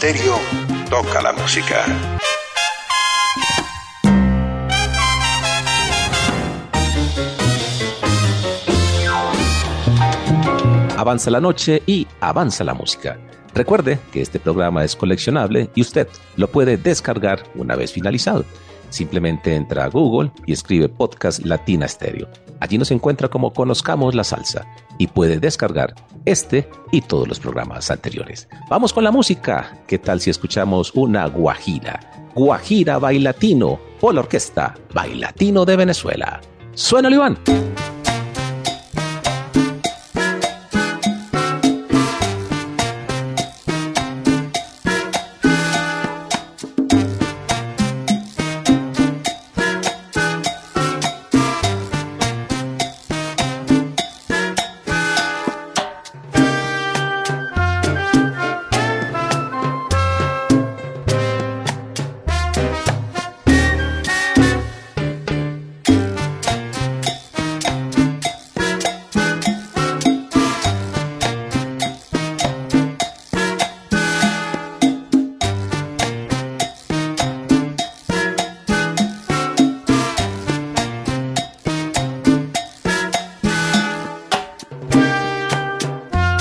Stereo 0.04 0.38
toca 0.90 1.22
la 1.22 1.32
música. 1.32 1.86
Avanza 10.98 11.30
la 11.30 11.40
noche 11.40 11.82
y 11.86 12.06
avanza 12.20 12.64
la 12.64 12.74
música. 12.74 13.18
Recuerde 13.54 13.98
que 14.12 14.20
este 14.20 14.38
programa 14.38 14.84
es 14.84 14.94
coleccionable 14.94 15.70
y 15.74 15.80
usted 15.80 16.06
lo 16.36 16.48
puede 16.48 16.76
descargar 16.76 17.42
una 17.54 17.74
vez 17.74 17.90
finalizado. 17.90 18.44
Simplemente 18.90 19.54
entra 19.54 19.84
a 19.84 19.88
Google 19.88 20.30
y 20.44 20.52
escribe 20.52 20.90
Podcast 20.90 21.46
Latina 21.46 21.88
Stereo. 21.88 22.28
Allí 22.60 22.76
nos 22.76 22.90
encuentra 22.90 23.28
como 23.28 23.54
Conozcamos 23.54 24.14
la 24.14 24.24
Salsa 24.24 24.66
y 24.98 25.06
puede 25.06 25.38
descargar 25.38 25.94
este 26.24 26.68
y 26.92 27.00
todos 27.02 27.28
los 27.28 27.40
programas 27.40 27.90
anteriores. 27.90 28.48
Vamos 28.68 28.92
con 28.92 29.04
la 29.04 29.10
música. 29.10 29.82
¿Qué 29.86 29.98
tal 29.98 30.20
si 30.20 30.30
escuchamos 30.30 30.92
una 30.94 31.26
guajira? 31.26 32.00
Guajira 32.34 32.98
Bailatino 32.98 33.78
por 34.00 34.14
la 34.14 34.20
orquesta 34.20 34.74
Bailatino 34.92 35.64
de 35.64 35.76
Venezuela. 35.76 36.40
Suena, 36.74 37.10
Iván. 37.10 37.38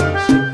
Música 0.03 0.52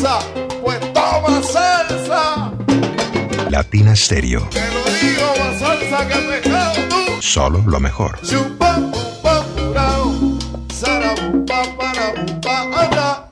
salsa, 0.00 0.18
pues 0.62 0.80
toma 0.92 1.42
salsa. 1.42 2.52
Latina 3.50 3.94
Stereo. 3.94 4.48
Te 4.50 4.60
lo 4.60 4.84
digo, 5.00 5.26
más 5.38 5.58
salsa 5.58 6.08
que 6.08 6.14
pescado 6.14 6.74
tú. 6.88 7.22
Solo 7.22 7.62
lo 7.66 7.80
mejor. 7.80 8.18
Chupa, 8.22 8.76
pupa, 8.76 9.44
purao, 9.56 10.12
sarabupa, 10.72 11.62
parabupa, 11.78 12.62
anda. 12.62 13.26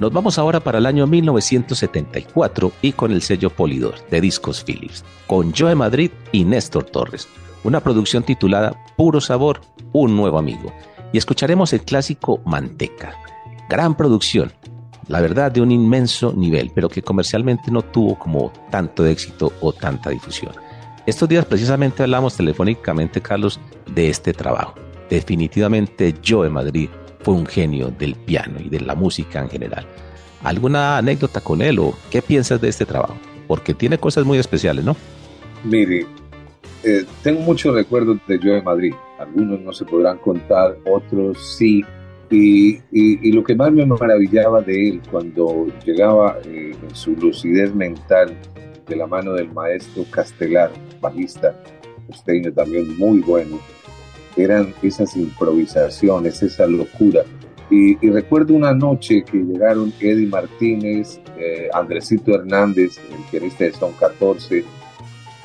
Nos 0.00 0.12
vamos 0.12 0.38
ahora 0.38 0.60
para 0.60 0.78
el 0.78 0.86
año 0.86 1.06
1974 1.08 2.72
y 2.82 2.92
con 2.92 3.10
el 3.10 3.20
sello 3.20 3.50
Polydor 3.50 3.94
de 4.10 4.20
Discos 4.20 4.62
Philips, 4.62 5.04
con 5.26 5.52
Joe 5.52 5.74
Madrid 5.74 6.12
y 6.30 6.44
Néstor 6.44 6.84
Torres, 6.84 7.28
una 7.64 7.80
producción 7.80 8.22
titulada 8.22 8.76
Puro 8.96 9.20
Sabor, 9.20 9.60
un 9.92 10.16
nuevo 10.16 10.38
amigo. 10.38 10.72
Y 11.12 11.18
escucharemos 11.18 11.72
el 11.72 11.82
clásico 11.82 12.40
Manteca. 12.44 13.14
Gran 13.68 13.96
producción, 13.96 14.52
la 15.08 15.20
verdad 15.20 15.50
de 15.50 15.60
un 15.60 15.70
inmenso 15.70 16.32
nivel, 16.34 16.70
pero 16.74 16.88
que 16.88 17.02
comercialmente 17.02 17.70
no 17.70 17.82
tuvo 17.82 18.18
como 18.18 18.52
tanto 18.70 19.06
éxito 19.06 19.52
o 19.60 19.72
tanta 19.72 20.10
difusión. 20.10 20.52
Estos 21.06 21.28
días 21.28 21.46
precisamente 21.46 22.02
hablamos 22.02 22.36
telefónicamente, 22.36 23.22
Carlos, 23.22 23.58
de 23.94 24.10
este 24.10 24.34
trabajo. 24.34 24.74
Definitivamente 25.08 26.14
Joe 26.26 26.50
Madrid 26.50 26.90
fue 27.20 27.34
un 27.34 27.46
genio 27.46 27.88
del 27.88 28.14
piano 28.14 28.60
y 28.60 28.68
de 28.68 28.80
la 28.80 28.94
música 28.94 29.40
en 29.40 29.48
general. 29.48 29.86
¿Alguna 30.44 30.98
anécdota 30.98 31.40
con 31.40 31.62
él 31.62 31.78
o 31.78 31.94
qué 32.10 32.20
piensas 32.22 32.60
de 32.60 32.68
este 32.68 32.84
trabajo? 32.84 33.16
Porque 33.46 33.72
tiene 33.74 33.98
cosas 33.98 34.24
muy 34.24 34.38
especiales, 34.38 34.84
¿no? 34.84 34.94
Mire, 35.64 36.06
eh, 36.84 37.04
tengo 37.22 37.40
muchos 37.40 37.74
recuerdos 37.74 38.18
de 38.28 38.38
Joe 38.38 38.62
Madrid. 38.62 38.94
Algunos 39.18 39.60
no 39.60 39.72
se 39.72 39.84
podrán 39.84 40.18
contar, 40.18 40.76
otros 40.86 41.56
sí. 41.56 41.84
Y, 42.30 42.74
y- 42.92 43.28
y 43.28 43.32
lo 43.32 43.42
que 43.42 43.54
más 43.54 43.72
me 43.72 43.86
maravillaba 43.86 44.60
de 44.60 44.88
él 44.90 45.00
cuando 45.10 45.66
llegaba 45.84 46.38
eh, 46.44 46.72
en 46.88 46.94
su 46.94 47.12
lucidez 47.16 47.74
mental 47.74 48.36
de 48.86 48.96
la 48.96 49.06
mano 49.06 49.32
del 49.32 49.50
maestro 49.52 50.04
Castelar, 50.10 50.70
bajista, 51.00 51.54
costeño 52.06 52.52
también 52.52 52.96
muy 52.98 53.20
bueno, 53.20 53.58
eran 54.36 54.74
esas 54.82 55.16
improvisaciones, 55.16 56.42
esa 56.42 56.66
locura. 56.66 57.22
Y, 57.70 58.02
y 58.06 58.10
recuerdo 58.10 58.54
una 58.54 58.72
noche 58.72 59.22
que 59.24 59.38
llegaron 59.38 59.92
Eddie 60.00 60.26
Martínez, 60.26 61.20
eh, 61.38 61.68
Andresito 61.72 62.34
Hernández, 62.34 62.98
el 63.10 63.24
pianista 63.30 63.64
de 63.64 63.72
Son 63.72 63.92
14, 63.92 64.64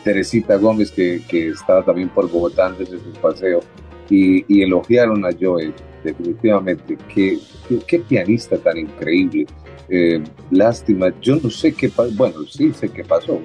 Teresita 0.04 0.58
Gómez, 0.58 0.92
que, 0.92 1.22
que 1.28 1.50
estaba 1.50 1.84
también 1.84 2.10
por 2.10 2.30
Bogotá 2.30 2.68
antes 2.68 2.92
de 2.92 3.00
su 3.00 3.12
paseo, 3.22 3.62
y, 4.10 4.62
elogiaron 4.62 5.26
a 5.26 5.30
Joe, 5.40 5.74
definitivamente. 6.04 6.98
Qué, 7.14 7.40
qué 7.88 8.00
pianista 8.00 8.58
tan 8.58 8.78
increíble. 8.78 9.46
Eh, 9.90 10.24
lástima, 10.52 11.14
yo 11.22 11.38
no 11.38 11.50
sé 11.50 11.74
qué 11.74 11.90
pasó, 11.90 12.12
bueno, 12.16 12.44
sí 12.50 12.72
sé 12.74 12.90
qué 12.90 13.04
pasó. 13.04 13.40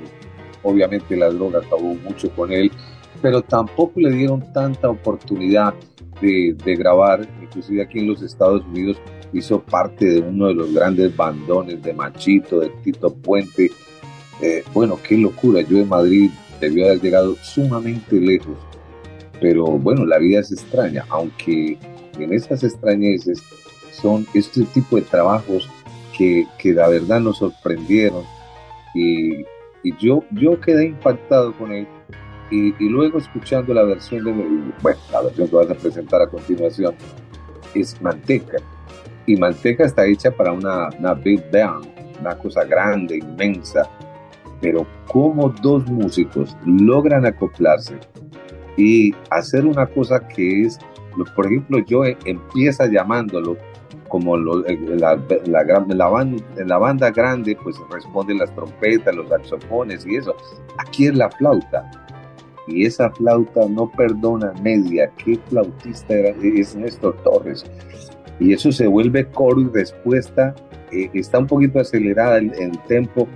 Obviamente 0.63 1.17
la 1.17 1.31
droga 1.31 1.61
acabó 1.61 1.95
mucho 1.95 2.31
con 2.31 2.53
él, 2.53 2.71
pero 3.23 3.43
tampoco 3.43 4.01
le 4.01 4.11
dieron 4.11 4.53
tanta 4.53 4.89
oportunidad 4.89 5.75
de, 6.21 6.57
de 6.65 6.77
grabar. 6.77 7.27
Inclusive 7.43 7.83
aquí 7.83 8.01
en 8.01 8.09
los 8.09 8.23
Estados 8.23 8.65
Unidos 8.67 8.99
hizo 9.33 9.61
parte 9.61 10.07
de 10.07 10.21
uno 10.21 10.49
de 10.49 10.55
los 10.55 10.73
grandes 10.73 11.17
bandones 11.17 11.83
de 11.83 11.93
Machito, 11.93 12.61
de 12.61 12.71
Tito 12.83 13.13
Puente. 13.15 13.71
Eh, 14.41 14.63
bueno, 14.73 14.99
qué 15.03 15.17
locura. 15.17 15.63
Yo 15.63 15.79
en 15.79 15.89
Madrid 15.89 16.31
debió 16.61 16.87
haber 16.87 17.01
llegado 17.01 17.37
sumamente 17.37 18.21
lejos. 18.21 18.57
Pero 19.41 19.67
bueno, 19.67 20.05
la 20.05 20.19
vida 20.19 20.41
es 20.41 20.53
extraña, 20.53 21.05
aunque 21.09 21.79
en 22.19 22.33
esas 22.33 22.65
extrañeces 22.65 23.43
son 23.93 24.27
este 24.35 24.65
tipo 24.65 24.97
de 24.97 25.03
trabajos 25.03 25.69
que, 26.17 26.47
que 26.59 26.73
la 26.73 26.89
verdad 26.89 27.21
nos 27.21 27.39
sorprendieron. 27.39 28.25
Y, 28.95 29.45
y 29.83 29.97
yo, 30.01 30.25
yo 30.33 30.61
quedé 30.61 30.87
impactado 30.87 31.53
con 31.57 31.73
él. 31.73 31.87
Y, 32.51 32.75
y 32.83 32.89
luego 32.89 33.19
escuchando 33.19 33.75
la 33.75 33.83
versión 33.83 34.25
de, 34.25 34.33
bueno, 34.83 34.99
la 35.13 35.23
versión 35.23 35.49
que 35.49 35.57
vas 35.57 35.71
a 35.71 35.75
presentar 35.75 36.23
a 36.23 36.27
continuación, 36.27 36.95
es 37.75 38.01
Manteca. 38.01 38.57
Y 39.27 39.37
Manteca 39.37 39.85
está 39.85 40.07
hecha 40.07 40.31
para 40.31 40.53
una, 40.53 40.89
una 40.99 41.15
big 41.15 41.45
band, 41.53 41.87
una 42.21 42.37
cosa 42.39 42.65
grande, 42.65 43.19
inmensa. 43.19 43.89
Pero 44.61 44.87
cómo 45.07 45.51
dos 45.63 45.87
músicos 45.89 46.57
logran 46.67 47.25
acoplarse 47.27 47.97
y 48.77 49.15
hacer 49.31 49.65
una 49.67 49.87
cosa 49.87 50.27
que 50.27 50.63
es, 50.63 50.79
por 51.35 51.47
ejemplo, 51.47 51.79
yo 51.87 52.03
empieza 52.25 52.87
llamándolo 52.87 53.57
como 54.09 54.37
eh, 54.37 54.79
la, 54.97 55.17
la, 55.47 55.63
la 55.65 56.09
ban- 56.11 56.43
en 56.57 56.69
la 56.69 56.79
banda 56.79 57.11
grande, 57.11 57.57
pues 57.63 57.77
responden 57.91 58.39
las 58.39 58.55
trompetas, 58.55 59.15
los 59.15 59.29
saxofones 59.29 60.07
y 60.07 60.17
eso. 60.17 60.35
Aquí 60.79 61.07
es 61.07 61.15
la 61.15 61.31
flauta. 61.31 61.91
Y 62.67 62.85
esa 62.85 63.11
flauta 63.11 63.67
no 63.69 63.91
perdona 63.91 64.53
media. 64.63 65.11
¿Qué 65.23 65.39
flautista 65.49 66.15
era? 66.15 66.31
Es 66.43 66.75
Néstor 66.75 67.17
Torres. 67.23 67.65
Y 68.41 68.53
eso 68.53 68.73
se 68.73 68.87
vuelve 68.87 69.27
coro 69.27 69.61
y 69.61 69.69
respuesta. 69.69 70.55
eh, 70.93 71.11
está 71.15 71.39
un 71.39 71.47
poquito 71.47 71.81
acelerada 71.81 72.39
el, 72.39 72.53
el 72.59 72.79
tempo, 72.85 73.27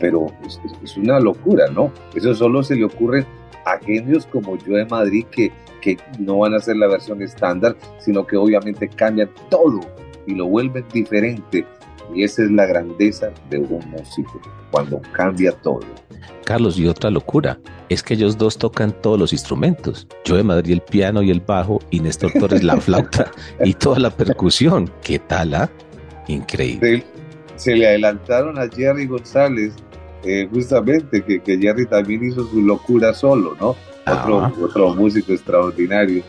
pero 0.00 0.26
es, 0.46 0.58
es- 0.82 0.96
una 0.96 1.20
locura, 1.20 1.66
¿no? 1.70 1.92
Eso 2.14 2.34
solo 2.34 2.62
se 2.62 2.74
le 2.76 2.84
ocurre 2.84 3.26
a 3.66 3.78
genios 3.78 4.26
como 4.26 4.56
yo 4.58 4.74
de 4.74 4.86
Madrid 4.86 5.24
que, 5.30 5.52
que 5.82 5.98
no 6.18 6.38
van 6.38 6.54
a 6.54 6.56
hacer 6.56 6.76
la 6.76 6.86
versión 6.88 7.22
estándar, 7.22 7.76
sino 7.98 8.26
que 8.26 8.36
obviamente 8.36 8.88
cambian 8.88 9.30
todo 9.50 9.80
y 10.26 10.34
lo 10.34 10.46
vuelven 10.46 10.84
diferente. 10.92 11.64
Y 12.14 12.24
esa 12.24 12.42
es 12.42 12.50
la 12.50 12.66
grandeza 12.66 13.30
de 13.50 13.58
un 13.58 13.88
músico, 13.90 14.40
cuando 14.72 15.00
cambia 15.12 15.52
todo. 15.52 15.80
Carlos, 16.44 16.76
y 16.78 16.88
otra 16.88 17.08
locura, 17.10 17.60
es 17.88 18.02
que 18.02 18.14
ellos 18.14 18.36
dos 18.36 18.58
tocan 18.58 18.90
todos 19.00 19.16
los 19.18 19.32
instrumentos. 19.32 20.08
Yo 20.24 20.36
de 20.36 20.42
Madrid 20.42 20.72
el 20.72 20.80
piano 20.80 21.22
y 21.22 21.30
el 21.30 21.40
bajo 21.40 21.78
y 21.90 22.00
Néstor 22.00 22.32
Torres 22.32 22.64
la 22.64 22.76
flauta 22.80 23.30
y 23.64 23.74
toda 23.74 24.00
la 24.00 24.10
percusión. 24.10 24.90
¿Qué 25.04 25.20
tal, 25.20 25.54
ah? 25.54 25.70
Increíble. 26.26 27.04
Se, 27.56 27.70
se 27.70 27.76
le 27.76 27.86
adelantaron 27.86 28.58
a 28.58 28.68
Jerry 28.68 29.06
González, 29.06 29.74
eh, 30.24 30.48
justamente, 30.52 31.22
que, 31.22 31.40
que 31.40 31.58
Jerry 31.58 31.86
también 31.86 32.24
hizo 32.24 32.46
su 32.48 32.60
locura 32.60 33.14
solo, 33.14 33.56
¿no? 33.60 33.76
Otro, 34.06 34.52
otro 34.62 34.94
músico 34.94 35.32
extraordinario. 35.32 36.22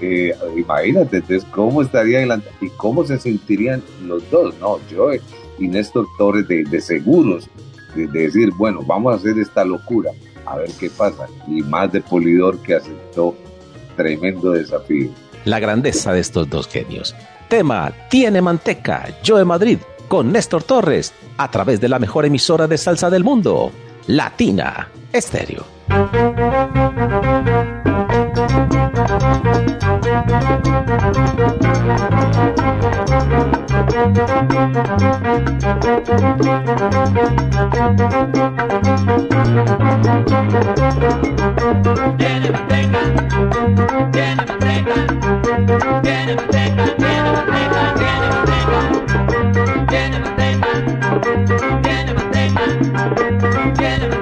Eh, 0.00 0.34
imagínate, 0.56 1.16
entonces, 1.16 1.44
cómo 1.50 1.82
estaría 1.82 2.18
adelantado 2.18 2.54
y 2.60 2.68
cómo 2.70 3.04
se 3.04 3.18
sentirían 3.18 3.82
los 4.04 4.28
dos, 4.30 4.54
¿no? 4.60 4.78
Joe 4.94 5.20
y 5.58 5.68
Néstor 5.68 6.06
Torres 6.18 6.46
de, 6.48 6.64
de 6.64 6.80
seguros, 6.80 7.48
de, 7.94 8.06
de 8.06 8.20
decir, 8.20 8.50
bueno, 8.58 8.82
vamos 8.86 9.14
a 9.14 9.16
hacer 9.16 9.38
esta 9.38 9.64
locura, 9.64 10.10
a 10.44 10.56
ver 10.56 10.70
qué 10.78 10.90
pasa. 10.90 11.26
Y 11.48 11.62
más 11.62 11.90
de 11.92 12.02
Polidor 12.02 12.58
que 12.58 12.74
aceptó 12.74 13.34
tremendo 13.96 14.52
desafío. 14.52 15.08
La 15.46 15.58
grandeza 15.60 16.12
de 16.12 16.20
estos 16.20 16.48
dos 16.50 16.68
genios. 16.68 17.14
Tema 17.48 17.92
Tiene 18.10 18.42
Manteca, 18.42 19.08
Yo 19.22 19.38
de 19.38 19.44
Madrid, 19.44 19.78
con 20.08 20.32
Néstor 20.32 20.62
Torres, 20.62 21.12
a 21.36 21.50
través 21.50 21.80
de 21.80 21.88
la 21.88 21.98
mejor 21.98 22.24
emisora 22.26 22.66
de 22.66 22.78
salsa 22.78 23.10
del 23.10 23.24
mundo, 23.24 23.72
Latina 24.06 24.88
Estéreo. 25.12 25.64
Tiene 42.16 42.50
manteca, 42.50 43.00
tiene 44.12 44.36
manteca, 44.36 44.94
tiene 46.02 46.34
manteca, 46.36 46.96
tiene 46.96 47.22
manteca, 47.32 47.94
tiene 47.96 48.28
manteca, 48.28 49.05
Get 53.76 54.02
him 54.02 54.12
a 54.12 54.15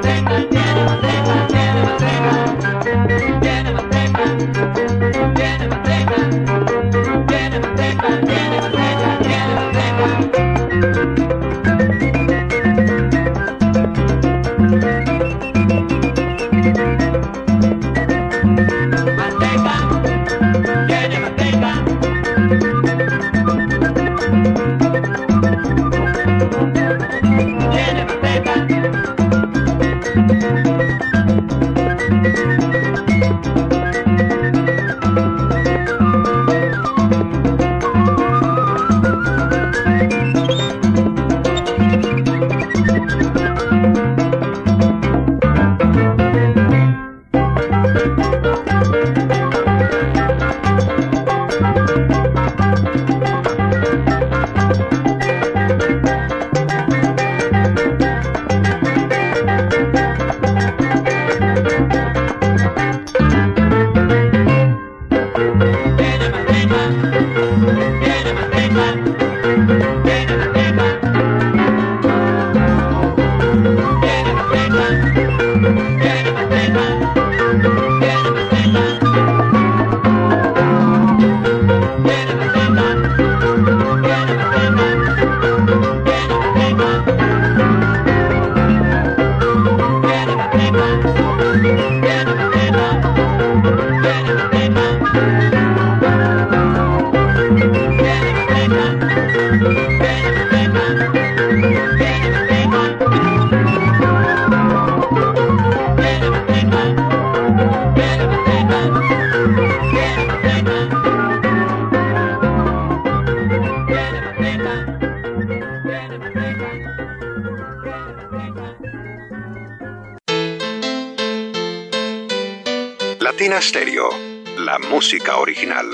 original. 125.65 125.87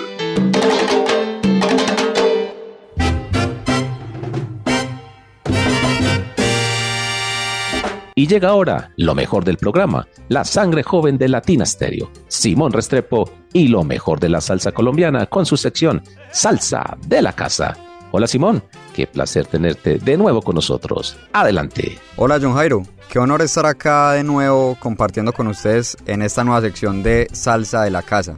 Y 8.14 8.26
llega 8.26 8.50
ahora 8.50 8.92
lo 8.96 9.14
mejor 9.14 9.44
del 9.44 9.56
programa, 9.56 10.06
la 10.28 10.44
sangre 10.44 10.82
joven 10.82 11.16
de 11.16 11.28
Latina 11.28 11.64
Stereo, 11.64 12.10
Simón 12.28 12.72
Restrepo 12.72 13.30
y 13.52 13.68
lo 13.68 13.82
mejor 13.82 14.20
de 14.20 14.28
la 14.28 14.42
salsa 14.42 14.72
colombiana 14.72 15.26
con 15.26 15.46
su 15.46 15.56
sección 15.56 16.02
Salsa 16.30 16.98
de 17.06 17.22
la 17.22 17.32
Casa. 17.32 17.76
Hola 18.12 18.26
Simón, 18.26 18.62
qué 18.92 19.06
placer 19.06 19.46
tenerte 19.46 19.98
de 19.98 20.16
nuevo 20.18 20.42
con 20.42 20.56
nosotros. 20.56 21.16
Adelante. 21.32 21.96
Hola 22.16 22.38
John 22.42 22.54
Jairo, 22.54 22.82
qué 23.08 23.20
honor 23.20 23.40
estar 23.40 23.64
acá 23.64 24.12
de 24.12 24.24
nuevo 24.24 24.76
compartiendo 24.80 25.32
con 25.32 25.46
ustedes 25.46 25.96
en 26.06 26.20
esta 26.20 26.44
nueva 26.44 26.60
sección 26.60 27.02
de 27.02 27.28
Salsa 27.32 27.82
de 27.82 27.90
la 27.90 28.02
Casa. 28.02 28.36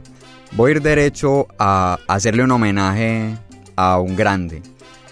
Voy 0.55 0.69
a 0.69 0.75
ir 0.75 0.81
derecho 0.83 1.47
a 1.57 1.97
hacerle 2.07 2.43
un 2.43 2.51
homenaje 2.51 3.35
a 3.75 3.99
un 3.99 4.15
grande. 4.15 4.61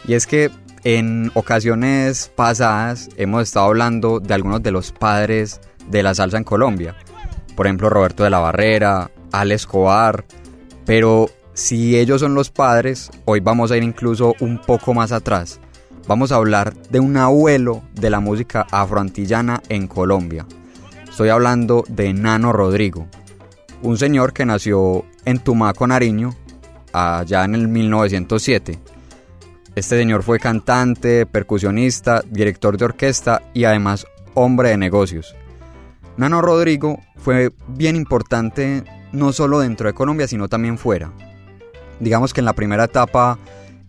Y 0.08 0.14
es 0.14 0.28
que 0.28 0.52
en 0.84 1.32
ocasiones 1.34 2.32
pasadas 2.36 3.10
hemos 3.18 3.44
estado 3.44 3.66
hablando 3.66 4.20
de 4.20 4.36
algunos 4.36 4.62
de 4.62 4.72
los 4.72 4.92
padres 4.92 5.60
de 5.90 6.04
la 6.04 6.14
salsa 6.14 6.38
en 6.38 6.44
Colombia. 6.44 6.96
Por 7.56 7.66
ejemplo, 7.66 7.90
Roberto 7.90 8.24
de 8.24 8.30
la 8.30 8.38
Barrera, 8.38 9.10
Al 9.32 9.52
Escobar. 9.52 10.26
Pero 10.86 11.32
si 11.56 11.98
ellos 11.98 12.22
son 12.22 12.36
los 12.36 12.52
padres, 12.52 13.10
hoy 13.26 13.40
vamos 13.40 13.72
a 13.72 13.78
ir 13.78 13.84
incluso 13.84 14.36
un 14.42 14.62
poco 14.62 14.94
más 14.94 15.12
atrás. 15.12 15.60
Vamos 16.08 16.32
a 16.32 16.36
hablar 16.36 16.76
de 16.90 17.00
un 17.00 17.18
abuelo 17.18 17.82
de 17.96 18.12
la 18.12 18.20
música 18.20 18.68
afroantillana 18.70 19.64
en 19.70 19.88
Colombia. 19.88 20.46
Estoy 21.10 21.30
hablando 21.30 21.84
de 21.88 22.14
Nano 22.14 22.54
Rodrigo, 22.54 23.08
un 23.82 23.98
señor 23.98 24.34
que 24.34 24.46
nació 24.46 25.06
en 25.26 25.40
Tumaco, 25.40 25.88
Nariño, 25.88 26.36
allá 26.94 27.46
en 27.46 27.56
el 27.56 27.68
1907. 27.68 28.80
Este 29.74 29.98
señor 29.98 30.24
fue 30.24 30.40
cantante, 30.40 31.26
percusionista, 31.26 32.22
director 32.30 32.78
de 32.78 32.86
orquesta 32.86 33.42
y 33.54 33.64
además 33.64 34.06
hombre 34.34 34.70
de 34.70 34.78
negocios. 34.78 35.36
Nano 36.18 36.42
Rodrigo 36.42 37.00
fue 37.16 37.52
bien 37.68 37.96
importante 37.96 38.84
no 39.12 39.32
solo 39.32 39.60
dentro 39.60 39.88
de 39.88 39.94
Colombia, 39.94 40.28
sino 40.28 40.48
también 40.48 40.78
fuera. 40.78 41.12
Digamos 42.00 42.34
que 42.34 42.42
en 42.42 42.46
la 42.46 42.54
primera 42.54 42.86
etapa 42.86 43.38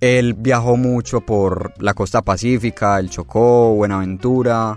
él 0.01 0.35
viajó 0.35 0.77
mucho 0.77 1.21
por 1.21 1.73
la 1.79 1.95
costa 1.95 2.23
pacífica, 2.23 2.99
el 2.99 3.11
Chocó, 3.11 3.75
Buenaventura, 3.75 4.77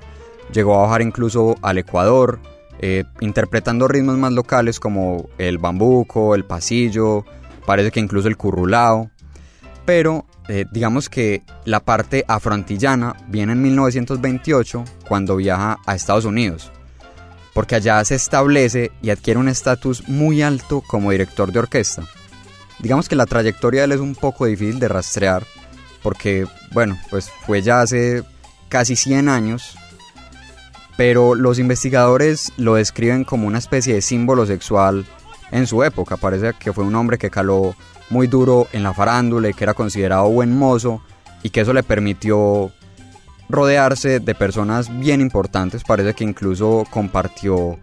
llegó 0.52 0.76
a 0.76 0.84
bajar 0.84 1.02
incluso 1.02 1.56
al 1.62 1.78
Ecuador, 1.78 2.40
eh, 2.80 3.04
interpretando 3.20 3.88
ritmos 3.88 4.18
más 4.18 4.34
locales 4.34 4.80
como 4.80 5.30
el 5.38 5.58
bambuco, 5.58 6.36
el 6.36 6.46
pasillo, 6.46 7.26
parece 7.66 7.92
que 7.92 8.00
incluso 8.00 8.28
el 8.28 8.38
currulao. 8.38 9.10
Pero 9.86 10.26
eh, 10.48 10.66
digamos 10.72 11.10
que 11.10 11.44
la 11.64 11.80
parte 11.80 12.26
afroantillana 12.28 13.16
viene 13.28 13.54
en 13.54 13.62
1928 13.62 14.84
cuando 15.08 15.36
viaja 15.36 15.78
a 15.86 15.96
Estados 15.96 16.26
Unidos, 16.26 16.72
porque 17.54 17.76
allá 17.76 18.04
se 18.04 18.16
establece 18.16 18.92
y 19.02 19.10
adquiere 19.10 19.40
un 19.40 19.48
estatus 19.48 20.08
muy 20.08 20.42
alto 20.42 20.82
como 20.82 21.12
director 21.12 21.52
de 21.52 21.60
orquesta. 21.60 22.04
Digamos 22.80 23.08
que 23.08 23.16
la 23.16 23.26
trayectoria 23.26 23.82
de 23.82 23.86
él 23.86 23.92
es 23.94 24.00
un 24.00 24.16
poco 24.16 24.46
difícil 24.46 24.80
de 24.80 24.88
rastrear, 24.88 25.44
porque, 26.04 26.46
bueno, 26.72 27.00
pues 27.10 27.30
fue 27.46 27.62
ya 27.62 27.82
hace 27.82 28.24
casi 28.70 28.96
100 28.96 29.30
años, 29.30 29.78
pero 30.98 31.36
los 31.36 31.60
investigadores 31.60 32.52
lo 32.58 32.76
describen 32.76 33.24
como 33.24 33.48
una 33.48 33.58
especie 33.58 33.94
de 33.94 34.02
símbolo 34.02 34.46
sexual 34.46 35.06
en 35.52 35.68
su 35.68 35.84
época. 35.84 36.18
Parece 36.18 36.54
que 36.58 36.74
fue 36.74 36.84
un 36.84 36.96
hombre 36.96 37.18
que 37.18 37.30
caló 37.30 37.76
muy 38.10 38.28
duro 38.28 38.68
en 38.72 38.84
la 38.84 38.94
farándula 38.94 39.50
y 39.50 39.54
que 39.54 39.64
era 39.64 39.74
considerado 39.74 40.30
buen 40.30 40.58
mozo 40.58 41.02
y 41.44 41.50
que 41.50 41.62
eso 41.62 41.74
le 41.74 41.84
permitió 41.84 42.72
rodearse 43.50 44.20
de 44.20 44.36
personas 44.36 44.90
bien 45.00 45.22
importantes. 45.22 45.84
Parece 45.84 46.14
que 46.14 46.24
incluso 46.24 46.86
compartió 46.90 47.78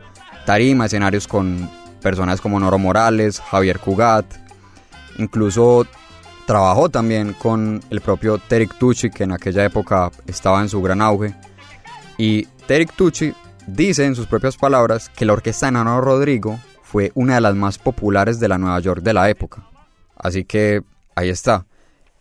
tarima, 0.44 0.86
escenarios 0.86 1.28
con 1.28 1.70
personas 2.00 2.40
como 2.40 2.58
Noro 2.58 2.78
Morales, 2.78 3.40
Javier 3.40 3.78
Cugat, 3.78 4.26
incluso 5.18 5.86
trabajó 6.46 6.88
también 6.88 7.34
con 7.34 7.80
el 7.90 8.00
propio 8.00 8.38
Terek 8.38 8.76
Tucci, 8.76 9.10
que 9.10 9.24
en 9.24 9.32
aquella 9.32 9.64
época 9.64 10.10
estaba 10.26 10.60
en 10.60 10.68
su 10.68 10.82
gran 10.82 11.00
auge. 11.00 11.34
Y 12.18 12.44
Terek 12.66 12.94
Tucci 12.94 13.32
dice 13.66 14.04
en 14.04 14.14
sus 14.14 14.26
propias 14.26 14.56
palabras 14.56 15.10
que 15.10 15.24
la 15.24 15.32
orquesta 15.32 15.66
de 15.66 15.72
Nano 15.72 16.00
Rodrigo 16.00 16.58
fue 16.82 17.10
una 17.14 17.36
de 17.36 17.40
las 17.40 17.54
más 17.54 17.78
populares 17.78 18.38
de 18.38 18.48
la 18.48 18.58
Nueva 18.58 18.78
York 18.80 19.02
de 19.02 19.14
la 19.14 19.30
época. 19.30 19.66
Así 20.16 20.44
que 20.44 20.82
ahí 21.14 21.28
está. 21.28 21.66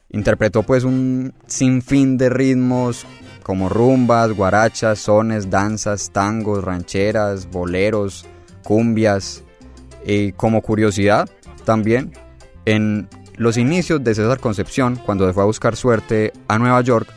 Interpretó 0.10 0.64
pues 0.64 0.84
un 0.84 1.34
sinfín 1.46 2.18
de 2.18 2.30
ritmos 2.30 3.06
como 3.44 3.70
rumbas, 3.70 4.32
guarachas, 4.32 5.00
sones, 5.00 5.50
danzas, 5.50 6.12
tangos, 6.12 6.64
rancheras, 6.64 7.50
boleros, 7.50 8.26
cumbias. 8.64 9.44
Y 10.06 10.32
como 10.34 10.62
curiosidad 10.62 11.30
también, 11.66 12.14
en 12.66 13.08
los 13.36 13.58
inicios 13.58 14.04
de 14.04 14.16
César 14.16 14.40
Concepción, 14.40 14.96
cuando 14.96 15.28
se 15.28 15.34
fue 15.34 15.44
a 15.44 15.48
buscar 15.48 15.76
suerte 15.76 16.34
a 16.48 16.58
Nueva 16.60 16.82
York, 16.82 17.08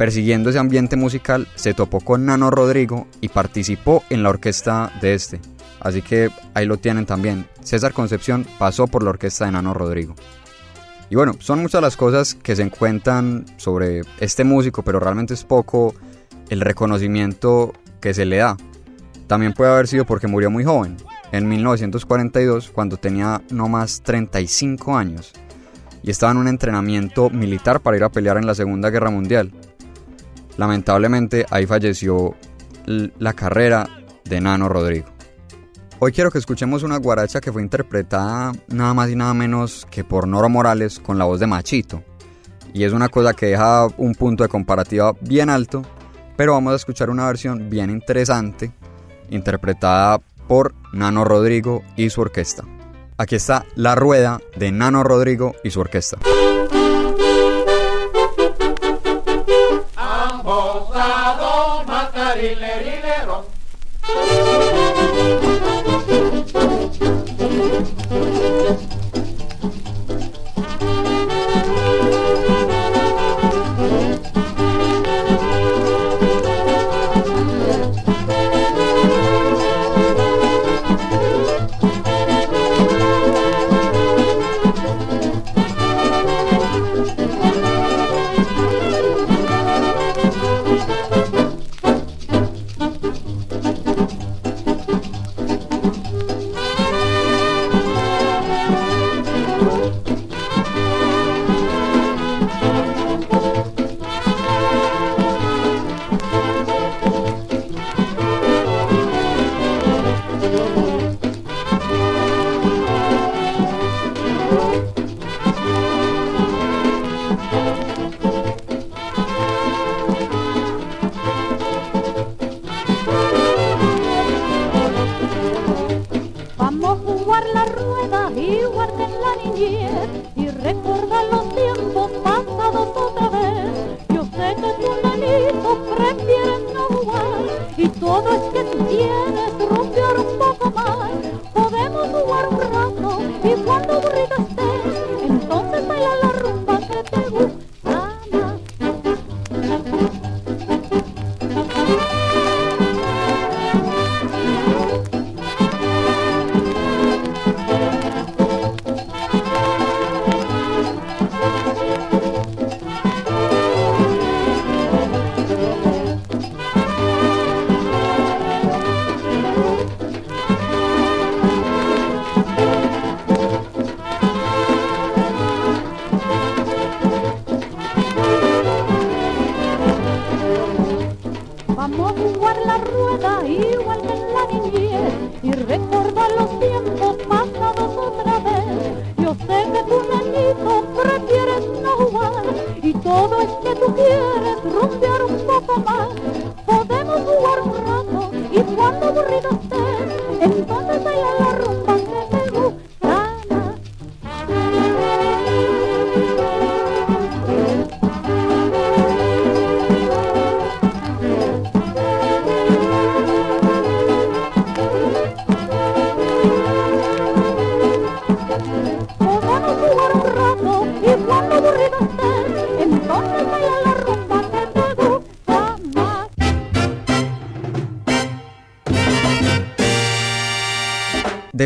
persiguiendo 0.00 0.48
ese 0.48 0.58
ambiente 0.58 0.96
musical, 0.96 1.46
se 1.56 1.74
topó 1.74 2.00
con 2.00 2.24
Nano 2.24 2.50
Rodrigo 2.50 3.06
y 3.20 3.28
participó 3.28 4.02
en 4.08 4.22
la 4.22 4.30
orquesta 4.30 4.90
de 5.02 5.12
este. 5.12 5.42
Así 5.78 6.00
que 6.00 6.30
ahí 6.54 6.64
lo 6.64 6.78
tienen 6.78 7.04
también. 7.04 7.46
César 7.62 7.92
Concepción 7.92 8.46
pasó 8.58 8.86
por 8.86 9.02
la 9.02 9.10
orquesta 9.10 9.44
de 9.44 9.52
Nano 9.52 9.74
Rodrigo. 9.74 10.14
Y 11.10 11.16
bueno, 11.16 11.34
son 11.38 11.60
muchas 11.60 11.82
las 11.82 11.98
cosas 11.98 12.34
que 12.34 12.56
se 12.56 12.62
encuentran 12.62 13.44
sobre 13.58 14.00
este 14.20 14.42
músico, 14.42 14.82
pero 14.82 15.00
realmente 15.00 15.34
es 15.34 15.44
poco 15.44 15.94
el 16.48 16.62
reconocimiento 16.62 17.74
que 18.00 18.14
se 18.14 18.24
le 18.24 18.38
da. 18.38 18.56
También 19.26 19.52
puede 19.52 19.70
haber 19.70 19.86
sido 19.86 20.06
porque 20.06 20.28
murió 20.28 20.50
muy 20.50 20.64
joven, 20.64 20.96
en 21.30 21.46
1942, 21.46 22.70
cuando 22.70 22.96
tenía 22.96 23.42
no 23.50 23.68
más 23.68 24.00
35 24.00 24.96
años, 24.96 25.34
y 26.02 26.10
estaba 26.10 26.32
en 26.32 26.38
un 26.38 26.48
entrenamiento 26.48 27.28
militar 27.28 27.80
para 27.80 27.98
ir 27.98 28.04
a 28.04 28.08
pelear 28.08 28.38
en 28.38 28.46
la 28.46 28.54
Segunda 28.54 28.88
Guerra 28.88 29.10
Mundial. 29.10 29.52
Lamentablemente 30.56 31.46
ahí 31.50 31.66
falleció 31.66 32.34
la 32.86 33.32
carrera 33.32 33.88
de 34.24 34.40
Nano 34.40 34.68
Rodrigo. 34.68 35.06
Hoy 35.98 36.12
quiero 36.12 36.30
que 36.30 36.38
escuchemos 36.38 36.82
una 36.82 36.96
guaracha 36.96 37.40
que 37.40 37.52
fue 37.52 37.60
interpretada 37.62 38.52
nada 38.68 38.94
más 38.94 39.10
y 39.10 39.16
nada 39.16 39.34
menos 39.34 39.86
que 39.90 40.02
por 40.02 40.26
Noro 40.26 40.48
Morales 40.48 40.98
con 40.98 41.18
la 41.18 41.26
voz 41.26 41.40
de 41.40 41.46
Machito. 41.46 42.02
Y 42.72 42.84
es 42.84 42.92
una 42.92 43.08
cosa 43.08 43.34
que 43.34 43.46
deja 43.46 43.86
un 43.98 44.14
punto 44.14 44.42
de 44.42 44.48
comparativa 44.48 45.12
bien 45.20 45.50
alto, 45.50 45.82
pero 46.36 46.54
vamos 46.54 46.72
a 46.72 46.76
escuchar 46.76 47.10
una 47.10 47.26
versión 47.26 47.68
bien 47.68 47.90
interesante, 47.90 48.72
interpretada 49.28 50.20
por 50.48 50.74
Nano 50.92 51.24
Rodrigo 51.24 51.82
y 51.96 52.08
su 52.08 52.22
orquesta. 52.22 52.64
Aquí 53.18 53.36
está 53.36 53.66
la 53.74 53.94
rueda 53.94 54.40
de 54.56 54.72
Nano 54.72 55.04
Rodrigo 55.04 55.54
y 55.62 55.70
su 55.70 55.80
orquesta. 55.80 56.16
rosado, 60.90 61.84
matarile, 61.86 62.78
rilero. 62.80 63.46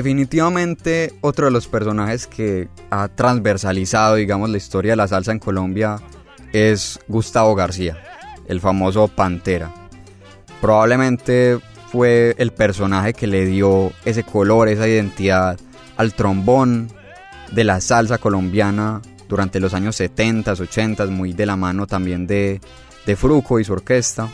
Definitivamente 0.05 1.15
otro 1.23 1.47
de 1.47 1.51
los 1.51 1.67
personajes 1.67 2.27
que 2.27 2.69
ha 2.91 3.09
transversalizado, 3.09 4.17
digamos, 4.17 4.51
la 4.51 4.59
historia 4.59 4.93
de 4.93 4.97
la 4.97 5.09
salsa 5.09 5.33
en 5.33 5.39
Colombia 5.39 5.97
es 6.53 7.01
Gustavo 7.09 7.55
García, 7.55 7.97
el 8.47 8.61
famoso 8.61 9.09
Pantera. 9.09 9.73
Probablemente 10.61 11.59
fue 11.91 12.35
el 12.37 12.53
personaje 12.53 13.15
que 13.15 13.27
le 13.27 13.47
dio 13.47 13.93
ese 14.05 14.25
color, 14.25 14.69
esa 14.69 14.87
identidad 14.87 15.59
al 15.97 16.13
trombón 16.13 16.91
de 17.53 17.65
la 17.65 17.81
salsa 17.81 18.19
colombiana 18.19 19.01
durante 19.27 19.59
los 19.59 19.73
años 19.73 19.97
70, 19.97 20.53
80, 20.53 21.07
muy 21.07 21.33
de 21.33 21.47
la 21.47 21.57
mano 21.57 21.87
también 21.87 22.27
de, 22.27 22.61
de 23.07 23.17
Fruco 23.17 23.59
y 23.59 23.65
su 23.65 23.73
orquesta. 23.73 24.29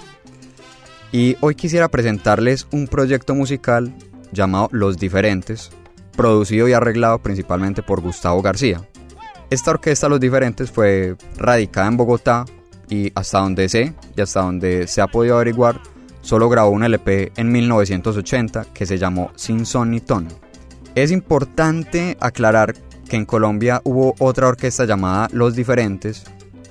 Y 1.12 1.36
hoy 1.38 1.54
quisiera 1.54 1.86
presentarles 1.86 2.66
un 2.72 2.88
proyecto 2.88 3.36
musical 3.36 3.94
llamado 4.32 4.68
Los 4.72 4.98
Diferentes, 4.98 5.70
producido 6.16 6.68
y 6.68 6.72
arreglado 6.72 7.18
principalmente 7.18 7.82
por 7.82 8.00
Gustavo 8.00 8.42
García. 8.42 8.82
Esta 9.50 9.72
orquesta 9.72 10.08
Los 10.08 10.20
Diferentes 10.20 10.70
fue 10.70 11.16
radicada 11.36 11.88
en 11.88 11.96
Bogotá 11.96 12.44
y 12.88 13.10
hasta 13.14 13.40
donde 13.40 13.68
sé 13.68 13.94
y 14.16 14.20
hasta 14.20 14.42
donde 14.42 14.86
se 14.86 15.00
ha 15.00 15.06
podido 15.06 15.36
averiguar, 15.36 15.80
solo 16.20 16.48
grabó 16.48 16.70
un 16.70 16.84
LP 16.84 17.32
en 17.36 17.50
1980 17.50 18.66
que 18.74 18.86
se 18.86 18.98
llamó 18.98 19.30
Sin 19.36 19.66
Son 19.66 19.90
ni 19.90 20.00
Ton. 20.00 20.28
Es 20.94 21.10
importante 21.10 22.16
aclarar 22.20 22.74
que 23.08 23.16
en 23.16 23.26
Colombia 23.26 23.80
hubo 23.84 24.14
otra 24.18 24.48
orquesta 24.48 24.84
llamada 24.84 25.28
Los 25.32 25.54
Diferentes, 25.54 26.24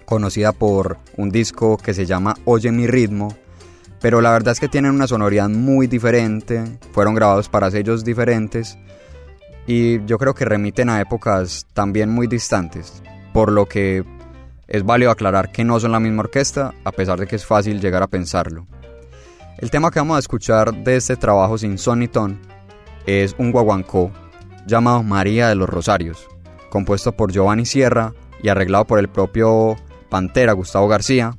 conocida 0.06 0.52
por 0.52 0.98
un 1.18 1.30
disco 1.30 1.78
que 1.78 1.94
se 1.94 2.06
llama 2.06 2.36
Oye 2.46 2.72
mi 2.72 2.88
ritmo, 2.88 3.36
pero 4.02 4.22
la 4.22 4.32
verdad 4.32 4.54
es 4.54 4.60
que 4.60 4.70
tienen 4.70 4.92
una 4.92 5.08
sonoridad 5.08 5.50
muy 5.50 5.88
diferente, 5.88 6.64
fueron 6.92 7.16
grabados 7.16 7.50
para 7.50 7.72
sellos 7.72 8.04
diferentes 8.04 8.78
y 9.68 10.04
yo 10.06 10.18
creo 10.18 10.34
que 10.34 10.46
remiten 10.46 10.90
a 10.90 11.02
épocas 11.02 11.68
también 11.74 12.10
muy 12.10 12.28
distantes, 12.28 13.04
por 13.34 13.52
lo 13.52 13.68
que 13.68 14.04
es 14.68 14.84
válido 14.84 15.12
aclarar 15.12 15.52
que 15.52 15.64
no 15.64 15.80
son 15.80 15.92
la 15.92 16.00
misma 16.00 16.22
orquesta, 16.22 16.74
a 16.84 16.92
pesar 16.92 17.20
de 17.20 17.28
que 17.28 17.36
es 17.36 17.46
fácil 17.46 17.82
llegar 17.82 18.04
a 18.04 18.08
pensarlo. 18.08 18.66
El 19.58 19.72
tema 19.72 19.92
que 19.92 20.00
vamos 20.00 20.16
a 20.16 20.20
escuchar 20.20 20.74
de 20.74 20.96
este 20.96 21.18
trabajo 21.18 21.58
sin 21.58 21.78
son 21.78 22.00
ni 22.00 22.08
ton 22.08 22.40
es 23.06 23.36
un 23.38 23.52
guaguancó 23.52 24.12
llamado 24.66 25.04
María 25.04 25.50
de 25.50 25.56
los 25.56 25.70
Rosarios, 25.70 26.28
compuesto 26.70 27.12
por 27.12 27.32
Giovanni 27.32 27.66
Sierra 27.66 28.14
y 28.42 28.50
arreglado 28.50 28.86
por 28.86 29.00
el 29.00 29.10
propio 29.10 29.76
Pantera 30.10 30.54
Gustavo 30.54 30.88
García, 30.88 31.36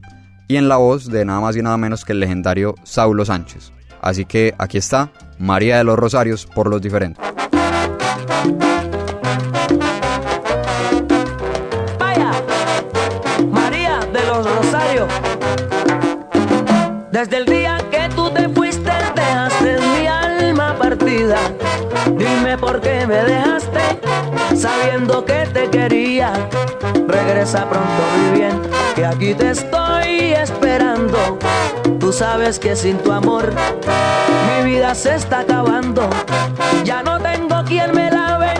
y 0.51 0.57
en 0.57 0.69
la 0.69 0.79
voz 0.79 1.09
de 1.09 1.25
nada 1.25 1.39
más 1.39 1.55
y 1.55 1.63
nada 1.63 1.77
menos 1.77 2.05
que 2.05 2.11
el 2.11 2.19
legendario 2.19 2.75
Saulo 2.83 3.25
Sánchez. 3.25 3.71
Así 4.03 4.25
que 4.25 4.53
aquí 4.59 4.79
está 4.79 5.13
María 5.39 5.79
de 5.79 5.85
los 5.85 5.97
Rosarios 5.97 6.45
por 6.45 6.69
los 6.69 6.83
diferentes. 6.83 7.25
Vaya, 12.01 12.33
María 13.49 14.01
de 14.13 14.27
los 14.27 14.57
Rosarios. 14.57 15.09
Desde 17.13 17.37
el 17.37 17.47
día 17.47 17.79
que 17.93 18.09
tú 18.17 18.29
te 18.31 18.49
fuiste, 18.49 18.91
dejaste 19.15 19.79
mi 19.79 20.09
alma 20.09 20.75
partida. 20.77 21.39
Dime 22.07 22.59
por 22.59 22.81
qué 22.81 23.07
me 23.07 23.23
dejaste, 23.23 24.01
sabiendo 24.57 25.25
que 25.25 25.47
te 25.55 25.71
quería. 25.71 26.33
Regresa 27.07 27.71
pronto, 27.71 28.03
mi 28.19 28.41
bien, 28.41 28.61
que 28.97 29.07
aquí 29.07 29.33
te 29.35 29.51
estoy 29.51 29.80
esperando. 30.43 31.39
Tú 31.99 32.13
sabes 32.13 32.59
que 32.59 32.75
sin 32.75 32.99
tu 32.99 33.13
amor 33.13 33.53
mi 34.49 34.71
vida 34.71 34.95
se 34.95 35.15
está 35.15 35.41
acabando. 35.41 36.09
Ya 36.85 37.03
no 37.03 37.19
tengo 37.21 37.63
quien 37.65 37.95
me 37.95 38.11
lave, 38.11 38.55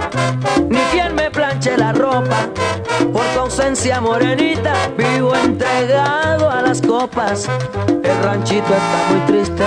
ni 0.69 0.79
quien 0.93 1.15
me 1.15 1.31
planche 1.31 1.77
la 1.77 1.93
ropa. 1.93 2.49
Por 3.13 3.25
tu 3.35 3.41
ausencia 3.41 4.01
morenita, 4.01 4.75
vivo 4.97 5.35
entregado 5.35 6.51
a 6.51 6.63
las 6.63 6.81
copas. 6.81 7.49
El 7.89 8.23
ranchito 8.23 8.73
está 8.75 8.99
muy 9.11 9.21
triste, 9.27 9.65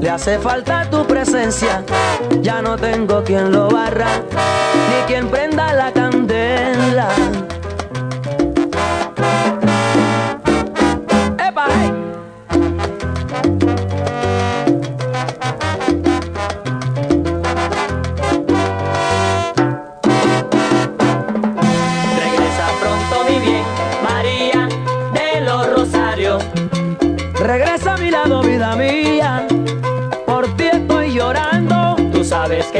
le 0.00 0.10
hace 0.10 0.38
falta 0.38 0.88
tu 0.90 1.06
presencia. 1.06 1.84
Ya 2.40 2.62
no 2.62 2.76
tengo 2.76 3.22
quien 3.22 3.52
lo 3.52 3.68
barra, 3.68 4.22
ni 4.88 5.06
quien 5.06 5.28
prenda 5.28 5.72
la 5.74 5.92
candela. 5.92 7.08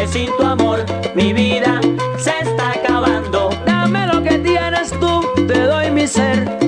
Sin 0.06 0.26
tu 0.36 0.42
amor 0.44 0.84
mi 1.14 1.32
vida 1.32 1.80
se 2.18 2.32
está 2.40 2.72
acabando. 2.72 3.50
Dame 3.64 4.06
lo 4.06 4.22
que 4.22 4.38
tienes 4.38 4.90
tú, 5.00 5.22
te 5.46 5.60
doy 5.60 5.90
mi 5.90 6.06
ser. 6.06 6.58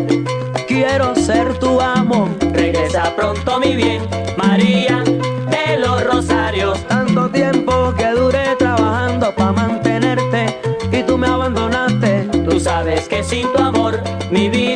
Quiero 0.67 1.15
ser 1.15 1.59
tu 1.59 1.81
amo. 1.81 2.29
Regresa 2.53 3.15
pronto 3.15 3.59
mi 3.59 3.77
bien, 3.77 4.03
María 4.37 5.03
de 5.05 5.79
los 5.79 6.05
Rosarios. 6.05 6.79
Tanto 6.89 7.29
tiempo 7.31 7.95
que 7.97 8.11
duré 8.11 8.57
trabajando 8.57 9.35
para 9.35 9.53
mantenerte 9.53 10.59
y 10.91 11.03
tú 11.03 11.19
me 11.19 11.27
abandonaste. 11.27 12.29
Tú 12.49 12.59
sabes 12.59 13.09
que 13.09 13.23
sin 13.23 13.53
tu 13.53 13.63
amor 13.63 14.01
mi 14.31 14.49
vida 14.49 14.68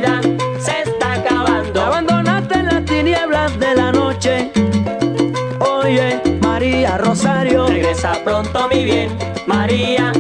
regresa 8.03 8.25
pronto 8.25 8.69
mi 8.69 8.85
bien, 8.85 9.17
María 9.47 10.13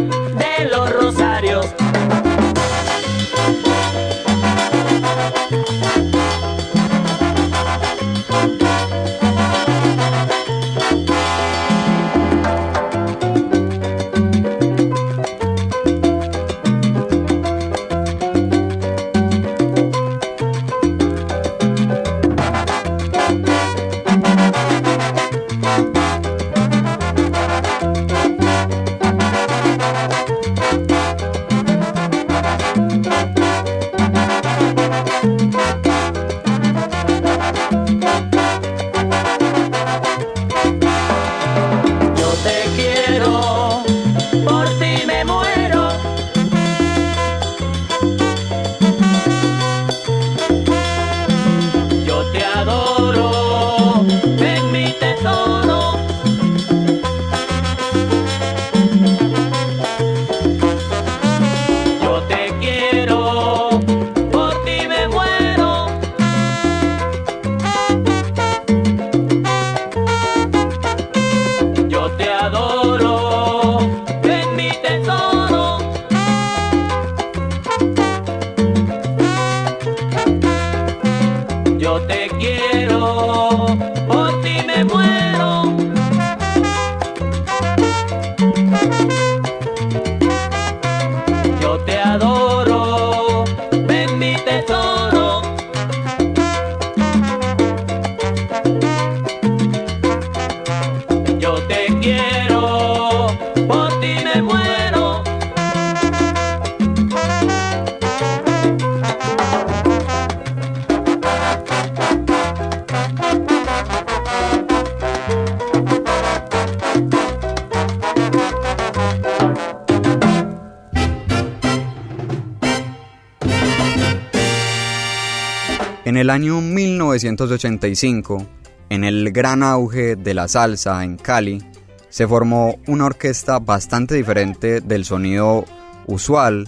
año 126.32 126.62
1985, 126.62 128.46
en 128.88 129.04
el 129.04 129.32
gran 129.32 129.62
auge 129.62 130.16
de 130.16 130.32
la 130.32 130.48
salsa 130.48 131.04
en 131.04 131.18
Cali, 131.18 131.62
se 132.08 132.26
formó 132.26 132.78
una 132.86 133.04
orquesta 133.04 133.58
bastante 133.58 134.14
diferente 134.14 134.80
del 134.80 135.04
sonido 135.04 135.66
usual 136.06 136.66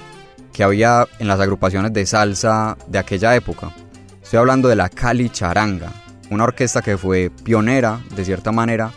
que 0.52 0.64
había 0.64 1.08
en 1.18 1.28
las 1.28 1.40
agrupaciones 1.40 1.94
de 1.94 2.04
salsa 2.04 2.76
de 2.88 2.98
aquella 2.98 3.34
época. 3.34 3.74
Estoy 4.22 4.38
hablando 4.38 4.68
de 4.68 4.76
la 4.76 4.90
Cali 4.90 5.30
Charanga, 5.30 5.90
una 6.30 6.44
orquesta 6.44 6.82
que 6.82 6.98
fue 6.98 7.30
pionera, 7.30 8.00
de 8.14 8.24
cierta 8.26 8.52
manera, 8.52 8.92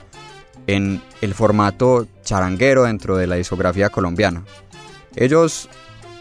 en 0.68 1.02
el 1.22 1.34
formato 1.34 2.08
charanguero 2.24 2.84
dentro 2.84 3.16
de 3.16 3.28
la 3.28 3.36
discografía 3.36 3.90
colombiana. 3.90 4.44
Ellos 5.16 5.70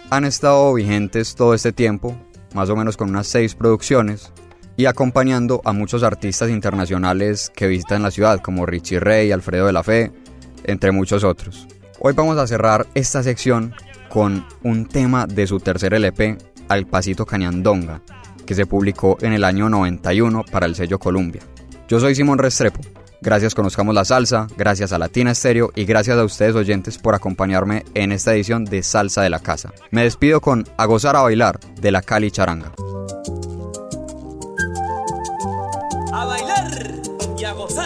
han 0.09 0.25
estado 0.25 0.73
vigentes 0.73 1.35
todo 1.35 1.53
este 1.53 1.73
tiempo, 1.73 2.17
más 2.57 2.71
o 2.71 2.75
menos 2.75 2.97
con 2.97 3.11
unas 3.11 3.27
seis 3.27 3.55
producciones, 3.55 4.33
y 4.79 4.87
acompañando 4.87 5.61
a 5.65 5.73
muchos 5.73 6.03
artistas 6.03 6.49
internacionales 6.49 7.53
que 7.55 7.67
visitan 7.67 8.03
la 8.03 8.11
ciudad, 8.11 8.41
como 8.41 8.65
Richie 8.65 8.99
Ray, 8.99 9.31
Alfredo 9.31 9.67
de 9.67 9.75
la 9.75 9.83
Fe, 9.83 10.11
entre 10.65 10.91
muchos 10.91 11.23
otros. 11.23 11.69
Hoy 12.01 12.15
vamos 12.15 12.39
a 12.39 12.47
cerrar 12.47 12.87
esta 12.95 13.23
sección 13.23 13.75
con 14.09 14.47
un 14.63 14.87
tema 14.87 15.27
de 15.27 15.47
su 15.47 15.61
tercer 15.61 15.93
LP, 15.93 16.39
Al 16.69 16.87
Pasito 16.87 17.27
Cañandonga, 17.27 18.01
que 18.47 18.55
se 18.55 18.65
publicó 18.65 19.19
en 19.21 19.35
el 19.35 19.45
año 19.45 19.69
91 19.69 20.45
para 20.51 20.65
el 20.65 20.75
sello 20.75 20.99
Columbia. 20.99 21.43
Yo 21.89 22.01
soy 22.01 22.15
Simón 22.15 22.39
Restrepo. 22.39 22.81
Gracias 23.21 23.55
Conozcamos 23.55 23.95
la 23.95 24.05
Salsa, 24.05 24.47
gracias 24.57 24.93
a 24.93 24.99
Latina 24.99 25.33
Estéreo 25.33 25.71
y 25.75 25.85
gracias 25.85 26.19
a 26.19 26.25
ustedes 26.25 26.55
oyentes 26.55 26.99
por 26.99 27.15
acompañarme 27.15 27.85
en 27.95 28.13
esta 28.13 28.35
edición 28.35 28.65
de 28.65 28.83
Salsa 28.83 29.23
de 29.23 29.31
la 29.31 29.41
Casa. 29.41 29.73
Me 29.91 30.03
despido 30.03 30.41
con 30.41 30.65
A 30.77 30.87
Gozar 30.87 31.17
a 31.17 31.23
Bailar 31.23 31.59
de 31.61 31.91
la 31.91 32.03
Cali 32.03 32.31
Charanga. 32.31 32.73
A 36.13 36.25
bailar 36.25 37.03
y 37.39 37.45
a 37.45 37.53
gozar. 37.53 37.86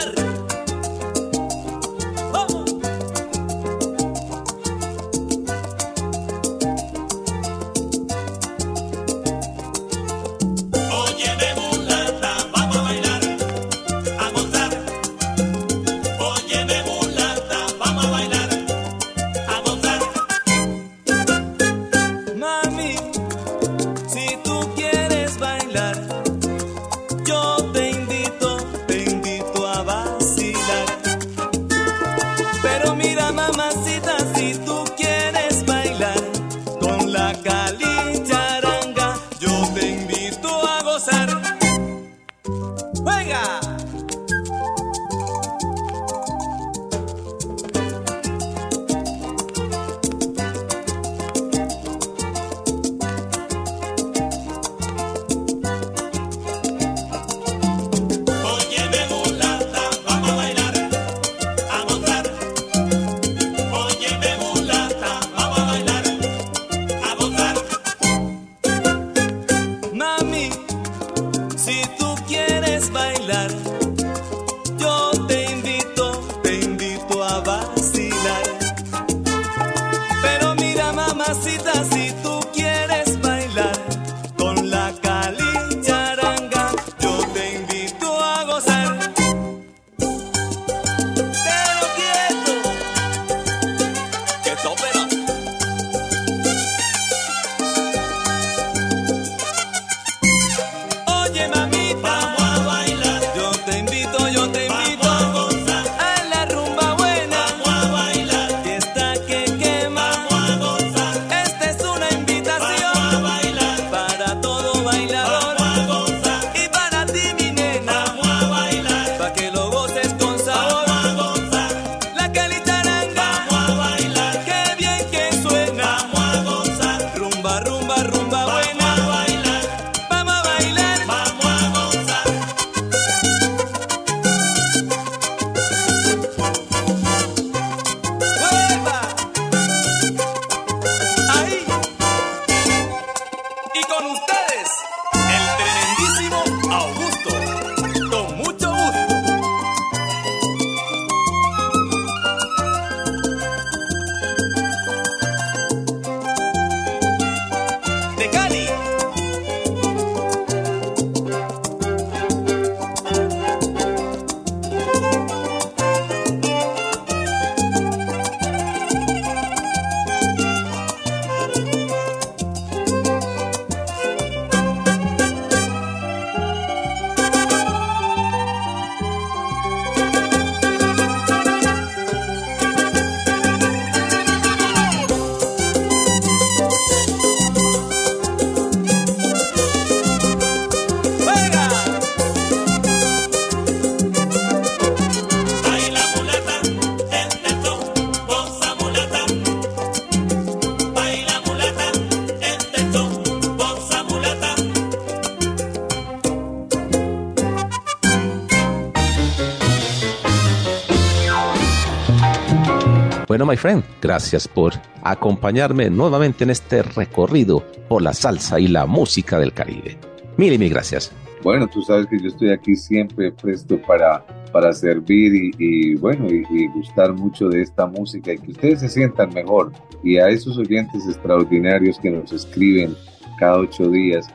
Bueno, 213.31 213.47
my 213.47 213.57
friend, 213.57 213.85
gracias 214.03 214.49
por 214.49 214.73
acompañarme 215.05 215.89
nuevamente 215.89 216.43
en 216.43 216.51
este 216.51 216.83
recorrido 216.83 217.65
por 217.89 218.03
la 218.03 218.13
salsa 218.13 218.59
y 218.59 218.67
la 218.67 218.87
música 218.87 219.39
del 219.39 219.53
Caribe. 219.53 219.97
Mil 220.37 220.53
y 220.53 220.59
mil 220.59 220.71
gracias. 220.71 221.13
Bueno, 221.45 221.69
tú 221.69 221.81
sabes 221.81 222.09
que 222.09 222.19
yo 222.19 222.27
estoy 222.27 222.51
aquí 222.51 222.75
siempre 222.75 223.31
presto 223.31 223.81
para, 223.83 224.27
para 224.51 224.73
servir 224.73 225.33
y, 225.33 225.53
y 225.59 225.95
bueno, 225.95 226.27
y, 226.29 226.45
y 226.51 226.67
gustar 226.75 227.13
mucho 227.13 227.49
de 227.49 227.63
esta 227.63 227.87
música 227.87 228.33
y 228.33 228.39
que 228.39 228.51
ustedes 228.51 228.81
se 228.81 228.89
sientan 228.89 229.33
mejor. 229.33 229.71
Y 230.03 230.19
a 230.19 230.27
esos 230.27 230.59
oyentes 230.59 231.07
extraordinarios 231.07 232.01
que 232.01 232.11
nos 232.11 232.33
escriben 232.33 232.97
cada 233.39 233.59
ocho 233.59 233.89
días, 233.91 234.27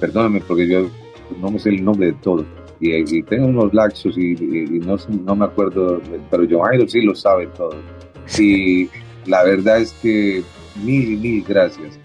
perdóname 0.00 0.40
porque 0.40 0.66
yo 0.66 0.90
no 1.40 1.52
me 1.52 1.60
sé 1.60 1.68
el 1.68 1.84
nombre 1.84 2.06
de 2.08 2.14
todo. 2.14 2.44
Y, 2.80 2.96
y 2.96 3.22
tengo 3.22 3.46
unos 3.46 3.72
laxos 3.72 4.18
y, 4.18 4.34
no, 4.84 4.96
no 5.24 5.36
me 5.36 5.44
acuerdo, 5.44 6.02
pero 6.32 6.48
John 6.50 6.62
Jairo 6.62 6.88
sí 6.88 7.00
lo 7.02 7.14
sabe 7.14 7.46
todo. 7.56 7.76
Y 8.38 8.88
la 9.26 9.44
verdad 9.44 9.80
es 9.80 9.92
que 9.94 10.42
mil 10.82 11.18
mil 11.18 11.44
gracias, 11.46 11.98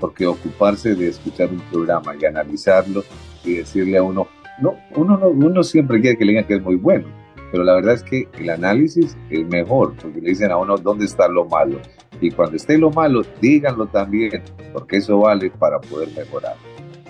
porque 0.00 0.26
ocuparse 0.26 0.94
de 0.94 1.08
escuchar 1.08 1.50
un 1.50 1.60
programa 1.70 2.14
y 2.20 2.24
analizarlo 2.24 3.04
y 3.44 3.54
decirle 3.54 3.98
a 3.98 4.02
uno, 4.02 4.28
no, 4.60 4.76
uno, 4.96 5.16
no, 5.16 5.28
uno 5.28 5.62
siempre 5.62 6.00
quiere 6.00 6.16
que 6.16 6.24
le 6.24 6.32
digan 6.32 6.46
que 6.46 6.54
es 6.54 6.62
muy 6.62 6.76
bueno, 6.76 7.06
pero 7.50 7.64
la 7.64 7.74
verdad 7.74 7.94
es 7.94 8.02
que 8.02 8.28
el 8.38 8.48
análisis 8.50 9.16
es 9.28 9.46
mejor, 9.46 9.94
porque 10.00 10.20
le 10.20 10.30
dicen 10.30 10.50
a 10.50 10.56
uno 10.56 10.76
dónde 10.78 11.04
está 11.04 11.28
lo 11.28 11.44
malo. 11.44 11.80
Y 12.20 12.30
cuando 12.30 12.56
esté 12.56 12.78
lo 12.78 12.90
malo, 12.90 13.22
díganlo 13.40 13.86
también, 13.86 14.42
porque 14.72 14.98
eso 14.98 15.18
vale 15.18 15.50
para 15.50 15.80
poder 15.80 16.08
mejorar. 16.16 16.54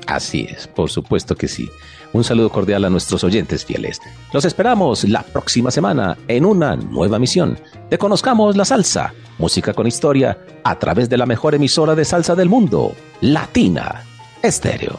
Así 0.07 0.47
es, 0.51 0.67
por 0.67 0.91
supuesto 0.91 1.37
que 1.37 1.47
sí. 1.47 1.69
Un 2.13 2.25
saludo 2.25 2.51
cordial 2.51 2.85
a 2.85 2.91
nuestros 2.91 3.25
oyentes 3.25 3.65
fieles. 3.65 4.01
Los 4.33 4.45
esperamos 4.45 5.05
la 5.05 5.23
próxima 5.23 5.71
semana 5.71 6.19
en 6.29 6.45
una 6.45 6.77
nueva 6.77 7.19
misión 7.19 7.59
de 7.89 7.99
Conozcamos 7.99 8.57
la 8.57 8.65
Salsa, 8.65 9.15
música 9.39 9.73
con 9.73 9.87
historia, 9.87 10.39
a 10.65 10.79
través 10.79 11.09
de 11.09 11.17
la 11.17 11.27
mejor 11.27 11.55
emisora 11.55 11.95
de 11.95 12.05
salsa 12.05 12.35
del 12.35 12.49
mundo, 12.49 12.93
Latina 13.21 14.05
Estéreo. 14.43 14.99